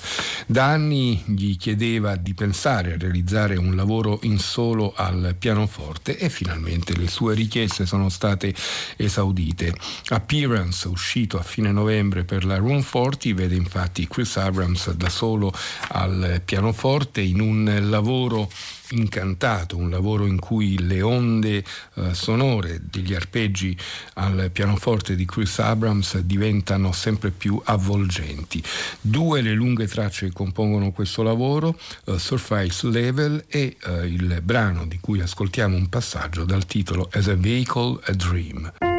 Da 0.48 0.66
anni 0.66 1.24
gli 1.26 1.56
chiedeva 1.58 2.16
di 2.16 2.34
pensare 2.34 2.94
a 2.94 2.98
realizzare 2.98 3.56
un 3.56 3.76
lavoro 3.76 4.20
in 4.24 4.40
solo 4.40 4.94
al 4.96 5.36
pianoforte 5.38 6.18
e 6.18 6.30
finalmente 6.30 6.96
le 6.96 7.08
sue 7.08 7.34
richieste 7.34 7.86
sono 7.86 8.10
state 8.10 8.54
esaudite. 8.98 9.74
Appearance, 10.10 10.88
uscito 10.88 11.38
a 11.38 11.44
fine 11.44 11.72
novembre 11.72 12.24
per 12.24 12.46
la 12.46 12.58
Room 12.58 12.84
40, 12.84 13.34
vede 13.34 13.56
infatti 13.56 14.08
Chris 14.08 14.38
Abrams 14.38 14.92
da 14.92 15.10
solo 15.10 15.54
al 15.90 16.42
pianoforte 16.44 17.22
in 17.22 17.40
un 17.40 17.78
lavoro 17.90 18.50
incantato, 18.90 19.78
un 19.78 19.90
lavoro 19.90 20.26
in 20.26 20.40
cui 20.40 20.78
le 20.86 21.02
onde 21.02 21.64
eh, 21.96 22.14
sonore 22.14 22.82
degli 22.84 23.14
arpeggi 23.14 23.78
al 24.16 24.50
pianoforte 24.52 25.16
di 25.16 25.26
Chris 25.26 25.60
Abrams 25.60 26.18
diventano 26.20 26.92
sempre 26.92 27.32
più 27.32 27.60
avvolgenti. 27.64 28.64
Due 29.02 29.42
le 29.42 29.54
lunghe 29.54 29.88
tracce 29.88 30.28
che 30.28 30.34
compongono 30.34 30.92
questo 30.92 31.24
lavoro, 31.24 31.78
uh, 32.06 32.18
Surface 32.18 32.88
Level 32.88 33.44
e 33.48 33.78
uh, 33.86 34.04
il 34.04 34.40
brano 34.44 34.86
di 34.86 35.00
cui 35.00 35.22
ascoltiamo 35.22 35.76
un 35.76 35.90
passaggio 35.90 36.46
dal 36.46 36.66
titolo 36.66 37.10
As 37.12 37.28
a 37.28 37.36
Vehicle, 37.36 38.00
a 38.04 38.14
Dream. 38.14 38.95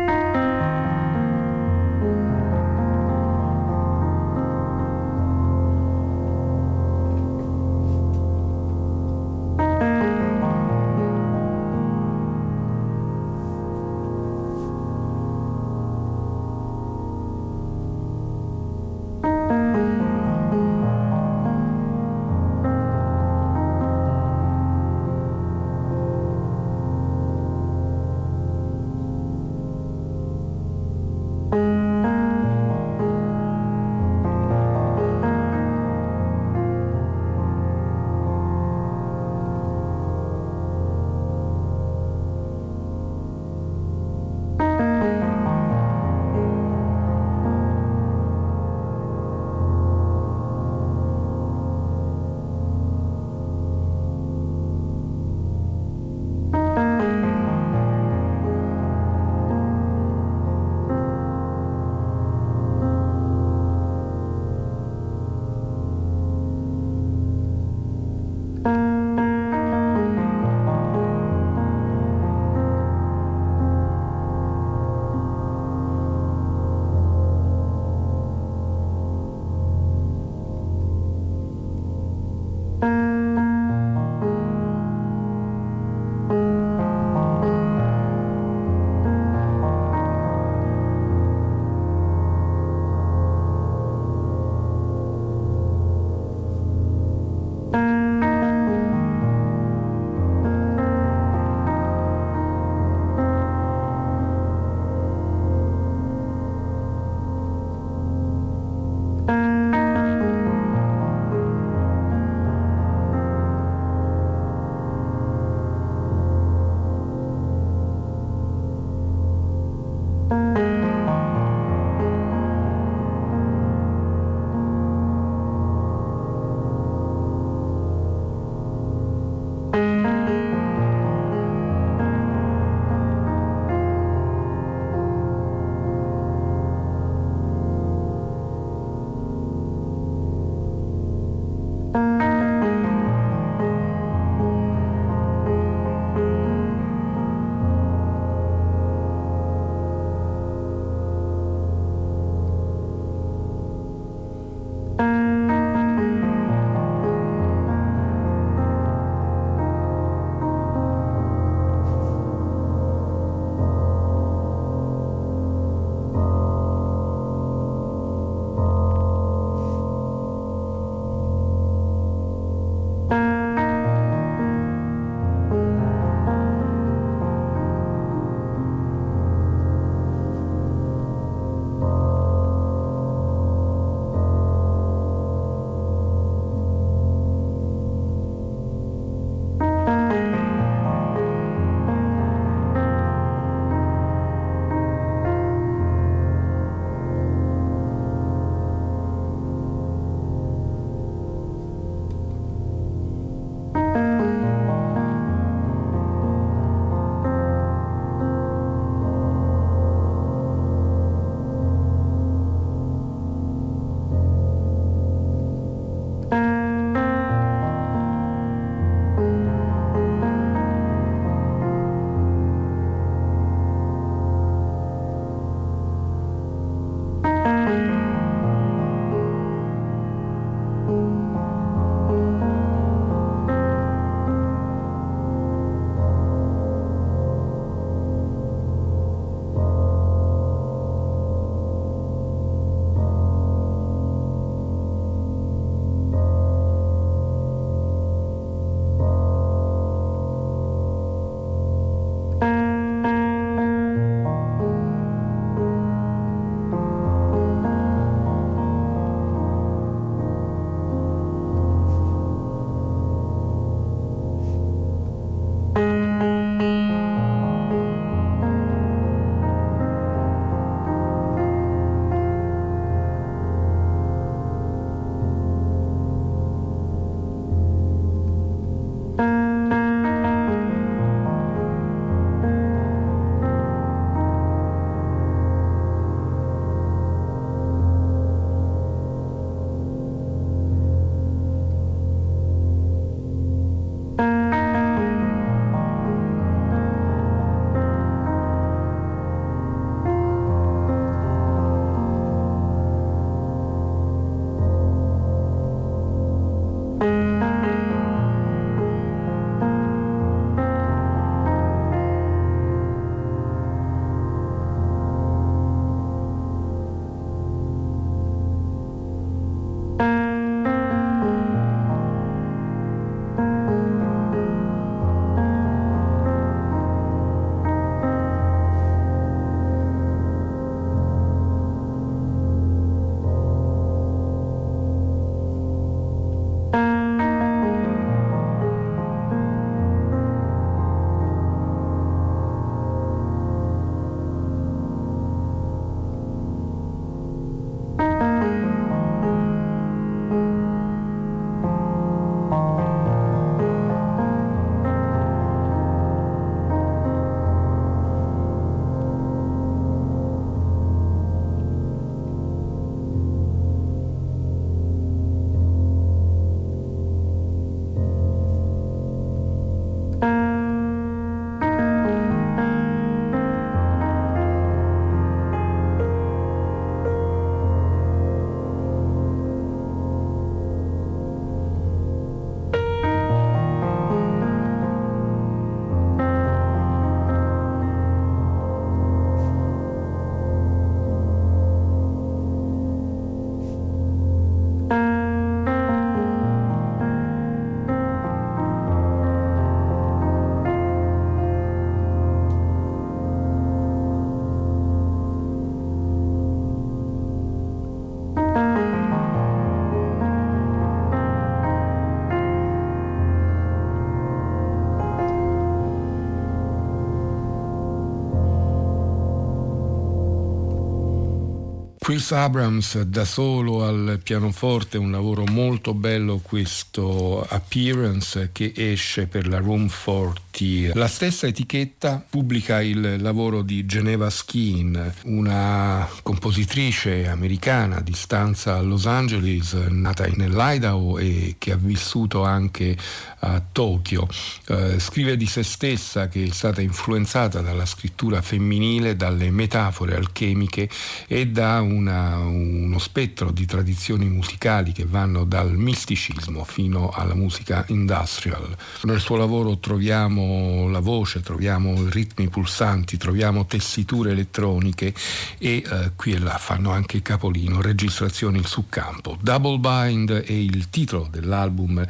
Chris 422.06 422.30
Abrams 422.30 423.00
da 423.02 423.24
solo 423.24 423.84
al 423.84 424.20
pianoforte, 424.22 424.96
un 424.96 425.10
lavoro 425.10 425.42
molto 425.44 425.92
bello 425.92 426.38
questo 426.40 427.44
Appearance 427.48 428.50
che 428.52 428.72
esce 428.76 429.26
per 429.26 429.48
la 429.48 429.58
Room 429.58 429.88
40. 429.88 430.46
La 430.94 431.08
stessa 431.08 431.46
etichetta 431.46 432.24
pubblica 432.30 432.80
il 432.80 433.20
lavoro 433.20 433.60
di 433.60 433.84
Geneva 433.84 434.30
Skin, 434.30 435.12
una 435.24 436.08
compositrice 436.22 437.26
americana 437.28 438.00
di 438.00 438.14
stanza 438.14 438.76
a 438.76 438.80
Los 438.80 439.06
Angeles, 439.06 439.74
nata 439.74 440.26
nell'Idaho 440.26 441.18
e 441.18 441.56
che 441.58 441.72
ha 441.72 441.76
vissuto 441.76 442.44
anche 442.44 442.96
a 443.40 443.60
Tokyo. 443.60 444.26
Eh, 444.68 444.98
scrive 444.98 445.36
di 445.36 445.46
se 445.46 445.62
stessa 445.62 446.28
che 446.28 446.44
è 446.44 446.50
stata 446.50 446.80
influenzata 446.80 447.60
dalla 447.60 447.84
scrittura 447.84 448.40
femminile, 448.40 449.16
dalle 449.16 449.50
metafore 449.50 450.14
alchemiche 450.14 450.88
e 451.26 451.48
da 451.48 451.80
una, 451.96 452.36
uno 452.38 452.98
spettro 452.98 453.50
di 453.50 453.66
tradizioni 453.66 454.28
musicali 454.28 454.92
che 454.92 455.04
vanno 455.04 455.44
dal 455.44 455.76
misticismo 455.76 456.64
fino 456.64 457.10
alla 457.10 457.34
musica 457.34 457.84
industrial. 457.88 458.76
Nel 459.02 459.20
suo 459.20 459.36
lavoro 459.36 459.78
troviamo 459.78 460.88
la 460.88 461.00
voce, 461.00 461.40
troviamo 461.40 462.08
ritmi 462.08 462.48
pulsanti, 462.48 463.16
troviamo 463.16 463.66
tessiture 463.66 464.32
elettroniche 464.32 465.14
e 465.58 465.82
eh, 465.84 466.12
qui 466.14 466.32
e 466.32 466.38
là 466.38 466.58
fanno 466.58 466.90
anche 466.90 467.22
capolino, 467.22 467.80
registrazioni 467.80 468.62
su 468.64 468.88
campo. 468.88 469.38
Double 469.40 469.78
Bind 469.78 470.30
è 470.30 470.52
il 470.52 470.90
titolo 470.90 471.28
dell'album 471.30 472.04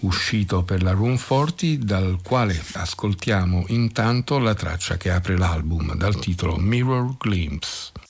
uscito 0.00 0.62
per 0.62 0.82
la 0.82 0.92
Room 0.92 1.16
40 1.16 1.84
dal 1.84 2.18
quale 2.22 2.60
ascoltiamo 2.72 3.64
intanto 3.68 4.38
la 4.38 4.54
traccia 4.54 4.96
che 4.96 5.10
apre 5.10 5.36
l'album 5.36 5.94
dal 5.94 6.18
titolo 6.18 6.56
Mirror 6.56 7.16
Glimpse. 7.18 8.07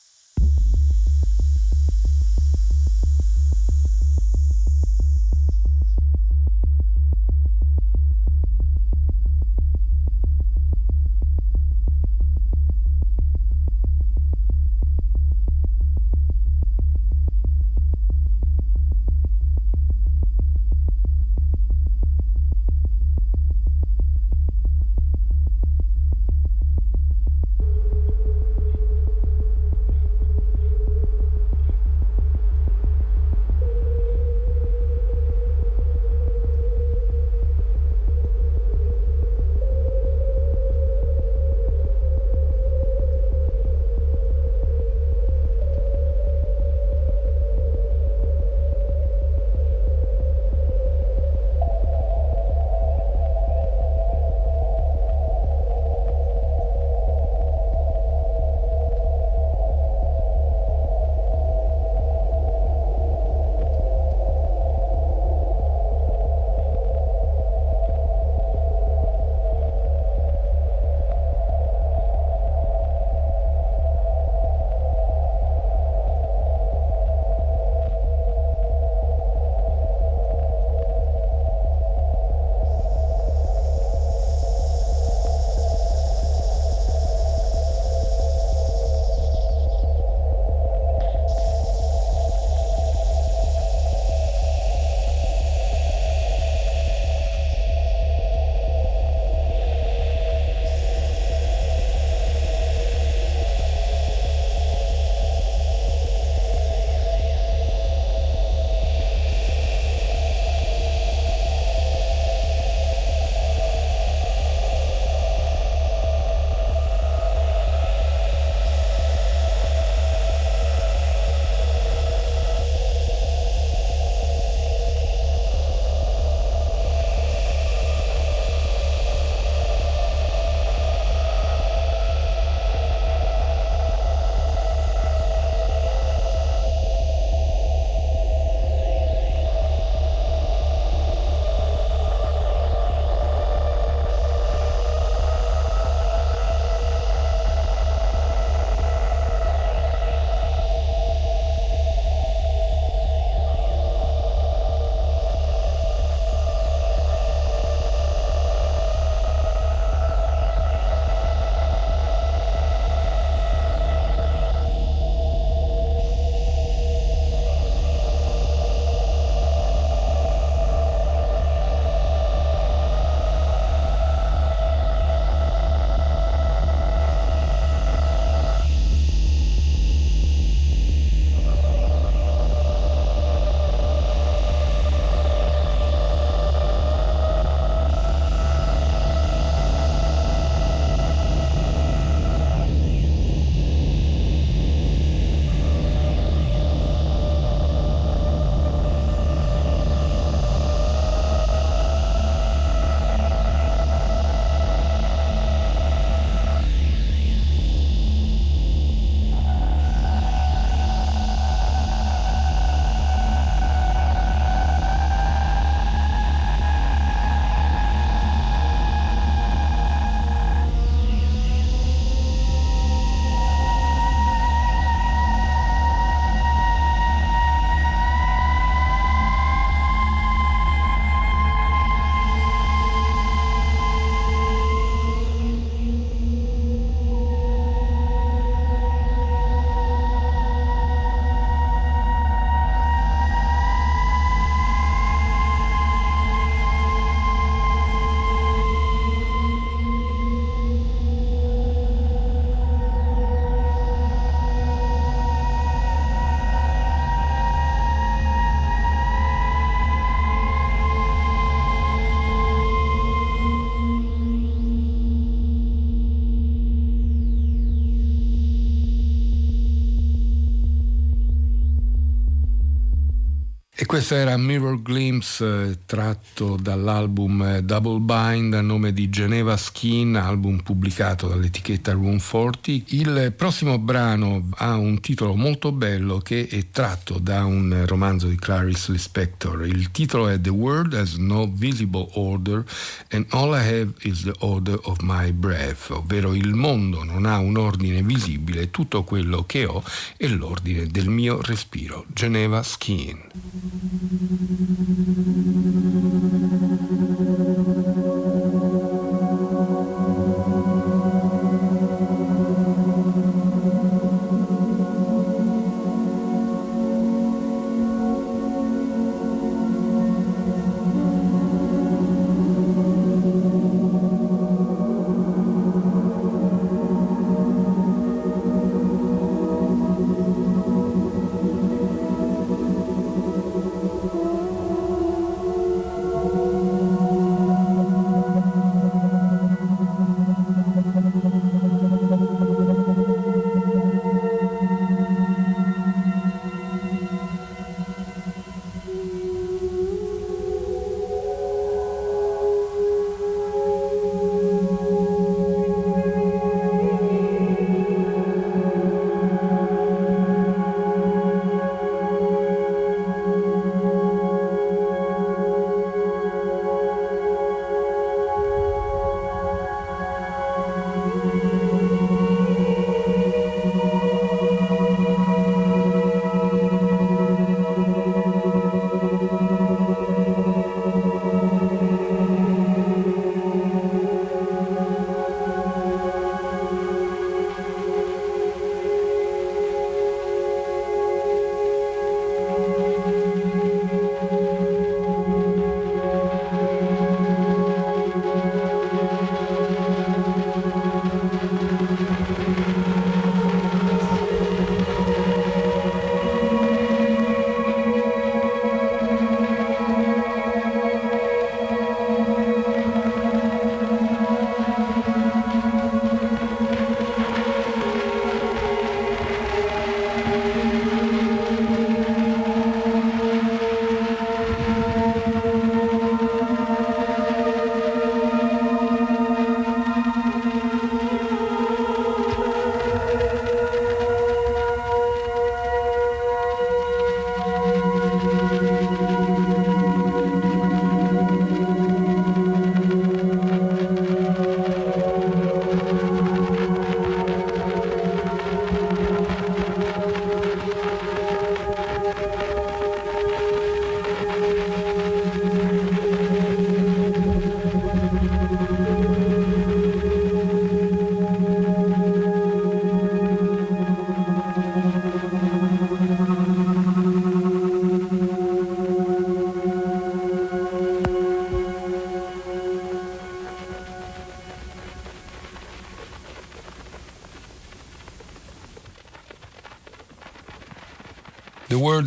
E 273.81 273.87
questo 273.87 274.17
era 274.17 274.37
Mirror 274.37 274.83
Glimpse 274.83 275.45
eh, 275.45 275.79
tratto 275.87 276.57
dall'album 276.61 277.43
eh, 277.43 277.63
Double 277.63 278.01
Bind 278.01 278.53
a 278.55 278.61
nome 278.61 278.93
di 278.93 279.09
Geneva 279.09 279.57
Skin, 279.57 280.17
album 280.17 280.65
pubblicato 280.65 281.29
dall'etichetta 281.29 281.93
Room 281.93 282.19
40. 282.19 282.73
Il 282.87 283.33
prossimo 283.37 283.79
brano 283.79 284.49
ha 284.57 284.75
un 284.75 284.99
titolo 284.99 285.37
molto 285.37 285.71
bello 285.71 286.19
che 286.19 286.49
è 286.49 286.71
tratto 286.73 287.21
da 287.21 287.45
un 287.45 287.85
romanzo 287.87 288.27
di 288.27 288.35
Clarice 288.35 288.91
Lispector. 288.91 289.65
Il 289.65 289.93
titolo 289.93 290.27
è 290.27 290.41
The 290.41 290.51
World 290.51 290.95
has 290.95 291.15
no 291.15 291.49
visible 291.49 292.09
order 292.15 292.65
and 293.13 293.27
all 293.29 293.55
I 293.55 293.61
have 293.61 293.93
is 294.03 294.25
the 294.25 294.35
order 294.41 294.77
of 294.83 294.99
my 295.03 295.31
breath, 295.31 295.91
ovvero 295.91 296.35
il 296.35 296.53
mondo 296.53 297.05
non 297.05 297.27
ha 297.27 297.39
un 297.39 297.57
ordine 297.57 298.03
visibile, 298.03 298.73
tutto 298.73 299.05
quello 299.05 299.45
che 299.47 299.67
ho 299.67 299.85
è 300.17 300.27
l'ordine 300.27 300.89
del 300.89 301.09
mio 301.09 301.41
respiro. 301.43 302.07
Geneva 302.13 302.65
Skin. 302.65 303.68
何? 303.69 303.89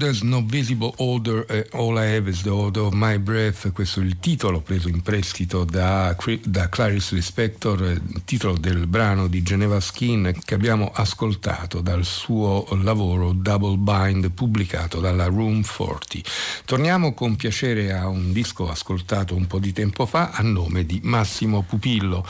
There's 0.01 0.23
no 0.23 0.41
visible 0.41 0.95
order, 0.97 1.45
uh, 1.47 1.77
all 1.77 1.99
I 1.99 2.15
have 2.15 2.27
is 2.27 2.41
the 2.41 2.49
order 2.49 2.81
of 2.81 2.93
my 2.93 3.19
breath. 3.19 3.71
Questo 3.71 3.99
è 3.99 4.03
il 4.03 4.17
titolo 4.17 4.59
preso 4.59 4.89
in 4.89 5.03
prestito 5.03 5.63
da, 5.63 6.17
da 6.41 6.69
Clarice 6.69 7.13
Lispector, 7.13 7.83
eh, 7.83 8.01
titolo 8.25 8.57
del 8.57 8.87
brano 8.87 9.27
di 9.27 9.43
Geneva 9.43 9.79
Skin 9.79 10.33
che 10.43 10.55
abbiamo 10.55 10.89
ascoltato 10.91 11.81
dal 11.81 12.03
suo 12.03 12.65
lavoro 12.81 13.31
Double 13.31 13.77
Bind 13.77 14.31
pubblicato 14.31 14.99
dalla 14.99 15.25
Room 15.25 15.61
40. 15.61 16.27
Torniamo 16.65 17.13
con 17.13 17.35
piacere 17.35 17.93
a 17.93 18.07
un 18.07 18.33
disco 18.33 18.71
ascoltato 18.71 19.35
un 19.35 19.45
po' 19.45 19.59
di 19.59 19.71
tempo 19.71 20.07
fa 20.07 20.31
a 20.31 20.41
nome 20.41 20.83
di 20.83 20.99
Massimo 21.03 21.61
Pupillo, 21.61 22.25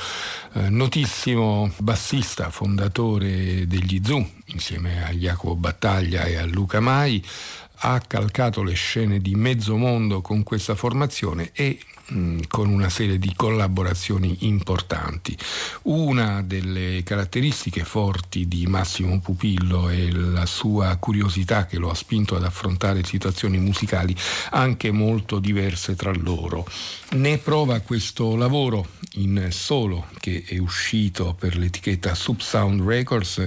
eh, 0.55 0.69
notissimo 0.69 1.71
bassista, 1.77 2.49
fondatore 2.49 3.65
degli 3.65 4.01
Zoo 4.03 4.39
insieme 4.51 5.05
a 5.05 5.11
Jacopo 5.11 5.55
Battaglia 5.55 6.25
e 6.25 6.35
a 6.35 6.45
Luca 6.45 6.81
Mai 6.81 7.23
ha 7.83 7.99
calcato 7.99 8.63
le 8.63 8.73
scene 8.73 9.19
di 9.19 9.35
mezzo 9.35 9.75
mondo 9.77 10.21
con 10.21 10.43
questa 10.43 10.75
formazione 10.75 11.51
e 11.53 11.79
mh, 12.07 12.41
con 12.47 12.69
una 12.69 12.89
serie 12.89 13.17
di 13.17 13.33
collaborazioni 13.35 14.37
importanti. 14.41 15.35
Una 15.83 16.43
delle 16.43 17.01
caratteristiche 17.03 17.83
forti 17.83 18.47
di 18.47 18.67
Massimo 18.67 19.19
Pupillo 19.19 19.89
è 19.89 20.09
la 20.11 20.45
sua 20.45 20.95
curiosità 20.97 21.65
che 21.65 21.77
lo 21.77 21.89
ha 21.89 21.95
spinto 21.95 22.35
ad 22.35 22.43
affrontare 22.43 23.03
situazioni 23.03 23.57
musicali 23.57 24.15
anche 24.51 24.91
molto 24.91 25.39
diverse 25.39 25.95
tra 25.95 26.11
loro. 26.13 26.65
Ne 27.11 27.37
prova 27.39 27.79
questo 27.79 28.35
lavoro 28.35 28.87
in 29.15 29.47
solo 29.49 30.07
che 30.19 30.43
è 30.47 30.57
uscito 30.57 31.35
per 31.37 31.57
l'etichetta 31.57 32.15
Subsound 32.15 32.81
Records, 32.81 33.45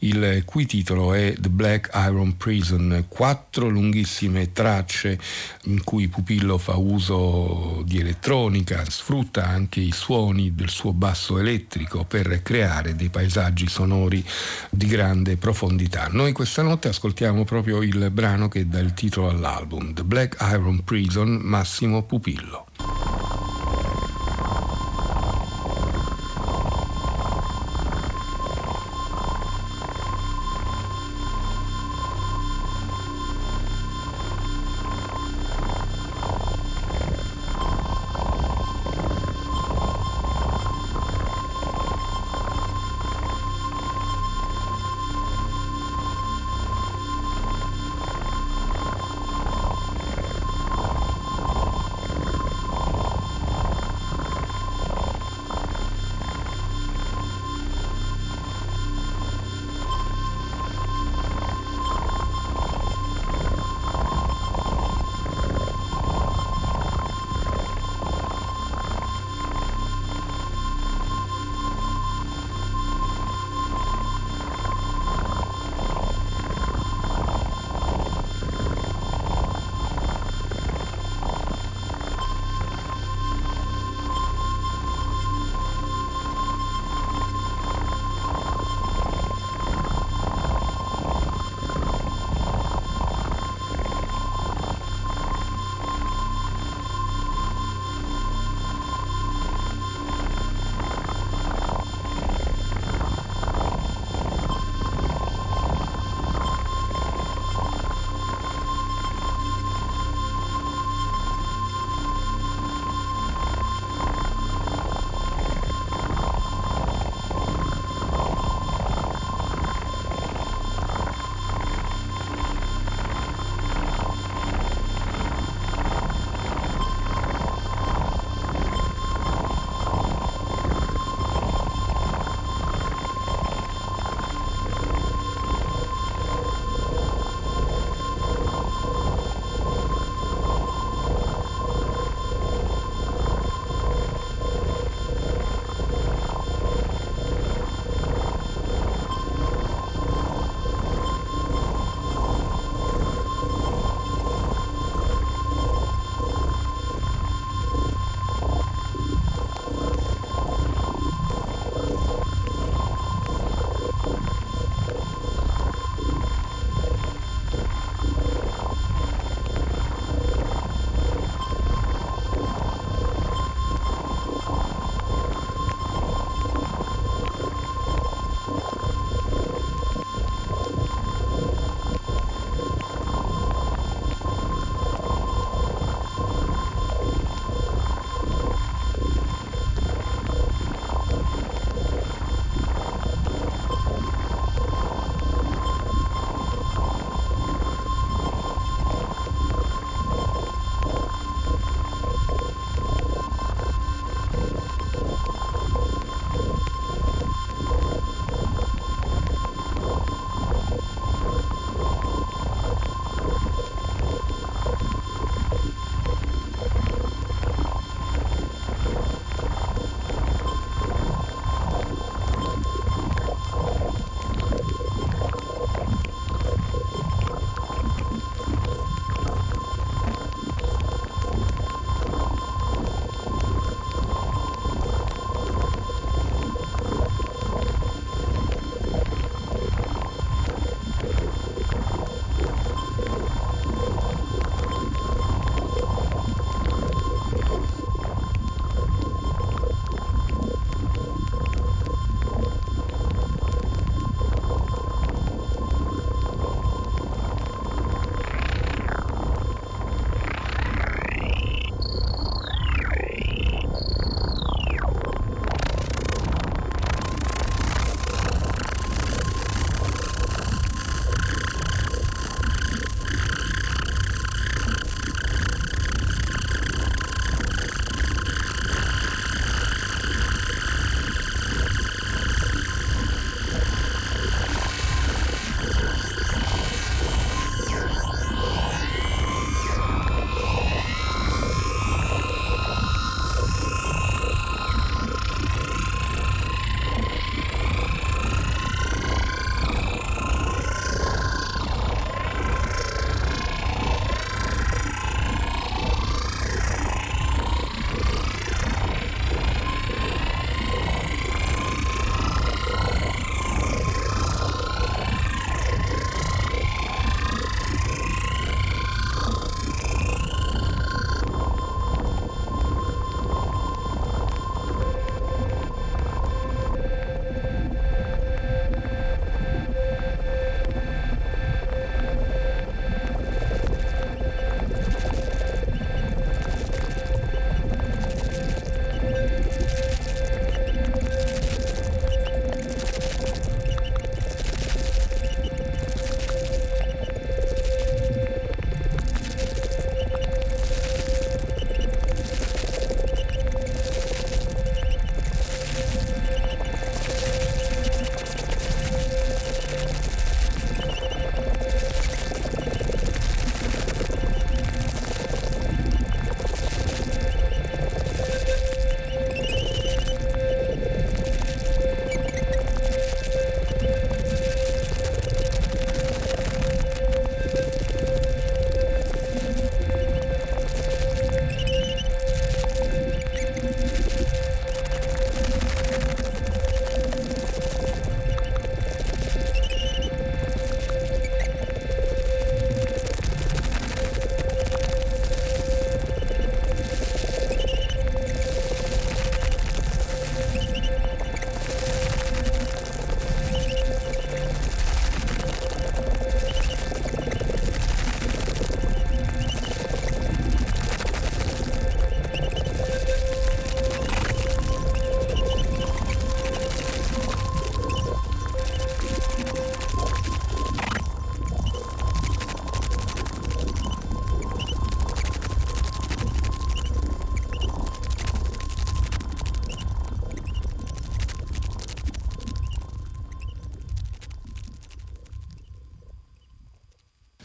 il 0.00 0.42
cui 0.44 0.66
titolo 0.66 1.14
è 1.14 1.34
The 1.36 1.48
Black 1.48 1.90
Iron 1.94 2.36
Prison, 2.36 3.06
quattro 3.08 3.68
lunghissime 3.68 4.52
tracce 4.52 5.18
in 5.64 5.82
cui 5.82 6.08
Pupillo 6.08 6.58
fa 6.58 6.76
uso 6.76 7.82
di 7.84 7.98
elettronica, 7.98 8.84
sfrutta 8.88 9.46
anche 9.46 9.80
i 9.80 9.92
suoni 9.92 10.54
del 10.54 10.70
suo 10.70 10.92
basso 10.92 11.38
elettrico 11.38 12.04
per 12.04 12.42
creare 12.42 12.94
dei 12.94 13.08
paesaggi 13.08 13.68
sonori 13.68 14.24
di 14.70 14.86
grande 14.86 15.36
profondità. 15.36 16.08
Noi 16.10 16.32
questa 16.32 16.62
notte 16.62 16.88
ascoltiamo 16.88 17.44
proprio 17.44 17.82
il 17.82 18.10
brano 18.12 18.48
che 18.48 18.68
dà 18.68 18.78
il 18.78 18.94
titolo 18.94 19.28
all'album, 19.28 19.92
The 19.92 20.04
Black 20.04 20.36
Iron 20.52 20.84
Prison, 20.84 21.30
Massimo 21.42 22.02
Pupillo. 22.04 22.69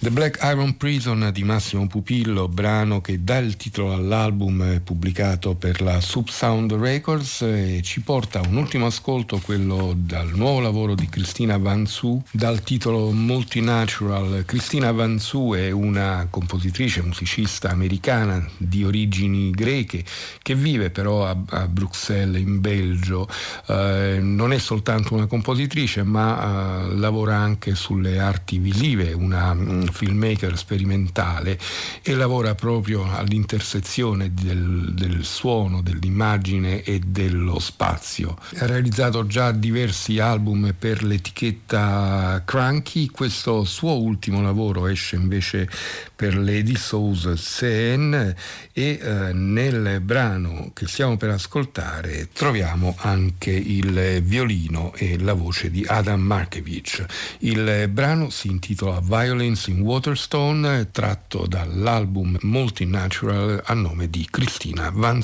The 0.06 0.11
Black 0.11 0.38
Iron 0.44 0.77
Prison 0.77 1.32
di 1.34 1.44
Massimo 1.44 1.88
Pupillo, 1.88 2.48
brano 2.48 3.02
che 3.02 3.23
dà 3.23 3.40
il 3.40 3.57
titolo 3.57 3.91
all'album 3.91 4.80
pubblicato 4.84 5.56
per 5.56 5.82
la 5.82 5.99
Subsound 5.99 6.73
Records 6.73 7.41
e 7.41 7.80
ci 7.82 8.02
porta 8.02 8.38
a 8.38 8.48
un 8.48 8.57
ultimo 8.57 8.86
ascolto, 8.86 9.40
quello 9.40 9.95
dal 9.98 10.30
nuovo 10.36 10.60
lavoro 10.60 10.94
di 10.94 11.10
Cristina 11.10 11.57
Van 11.57 11.88
Su, 11.88 12.22
dal 12.30 12.61
titolo 12.61 13.10
Multinatural. 13.10 14.44
Cristina 14.45 14.91
Van 14.91 15.18
Su 15.18 15.53
è 15.56 15.72
una 15.72 16.27
compositrice, 16.30 17.02
musicista 17.02 17.72
americana 17.72 18.48
di 18.57 18.84
origini 18.84 19.49
greche 19.49 20.06
che 20.40 20.53
vive 20.53 20.91
però 20.91 21.26
a, 21.26 21.36
a 21.49 21.68
Bruxelles 21.68 22.40
in 22.40 22.61
Belgio. 22.61 23.27
Eh, 23.65 24.19
non 24.22 24.53
è 24.53 24.60
soltanto 24.60 25.15
una 25.15 25.26
compositrice 25.26 26.03
ma 26.03 26.84
eh, 26.84 26.94
lavora 26.94 27.38
anche 27.38 27.73
sulle 27.73 28.19
arti 28.19 28.60
visive, 28.60 29.11
una 29.11 29.49
um, 29.49 29.94
filmmaker 29.96 30.58
sperimentale 30.58 31.58
e 32.02 32.14
lavora 32.14 32.54
proprio 32.54 33.10
all'intersezione 33.10 34.34
del, 34.34 34.92
del 34.94 35.24
suono, 35.24 35.82
dell'immagine 35.82 36.84
e 36.84 37.00
dello 37.00 37.60
spazio. 37.60 38.38
Ha 38.58 38.66
realizzato 38.66 39.26
già 39.26 39.52
diversi 39.52 40.20
album 40.20 40.76
per 40.78 41.04
l'etichetta 41.04 42.44
Cranky, 42.46 43.08
questo 43.08 43.64
suo 43.64 44.00
ultimo 44.00 44.42
lavoro 44.42 44.88
esce 44.88 45.16
invece 45.16 45.70
per 46.16 46.38
Lady 46.38 46.76
Souls 46.76 47.32
CN 47.36 48.34
e 48.74 49.00
eh, 49.02 49.34
nel 49.34 50.02
brano 50.02 50.72
che 50.74 50.88
stiamo 50.88 51.18
per 51.18 51.30
ascoltare 51.30 52.30
troviamo 52.34 52.96
anche 53.00 53.52
il 53.52 54.22
violino 54.24 54.94
e 54.96 55.18
la 55.20 55.34
voce 55.34 55.72
di 55.72 55.86
Adam 55.88 56.22
Markevich. 56.22 57.06
Il 57.40 57.88
brano 57.90 58.30
si 58.30 58.48
intitola 58.48 59.00
Violence 59.02 59.70
in 59.70 59.82
Waterstone, 59.86 60.90
tratto 60.90 61.45
dall'album 61.45 62.40
Multinatural 62.41 63.62
a 63.64 63.76
nome 63.76 64.10
di 64.10 64.28
Cristina 64.28 64.90
Van 64.91 65.22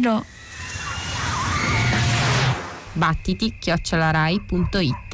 0 0.00 0.24
battiti 2.94 3.52
chiocciolarai.it 3.58 5.11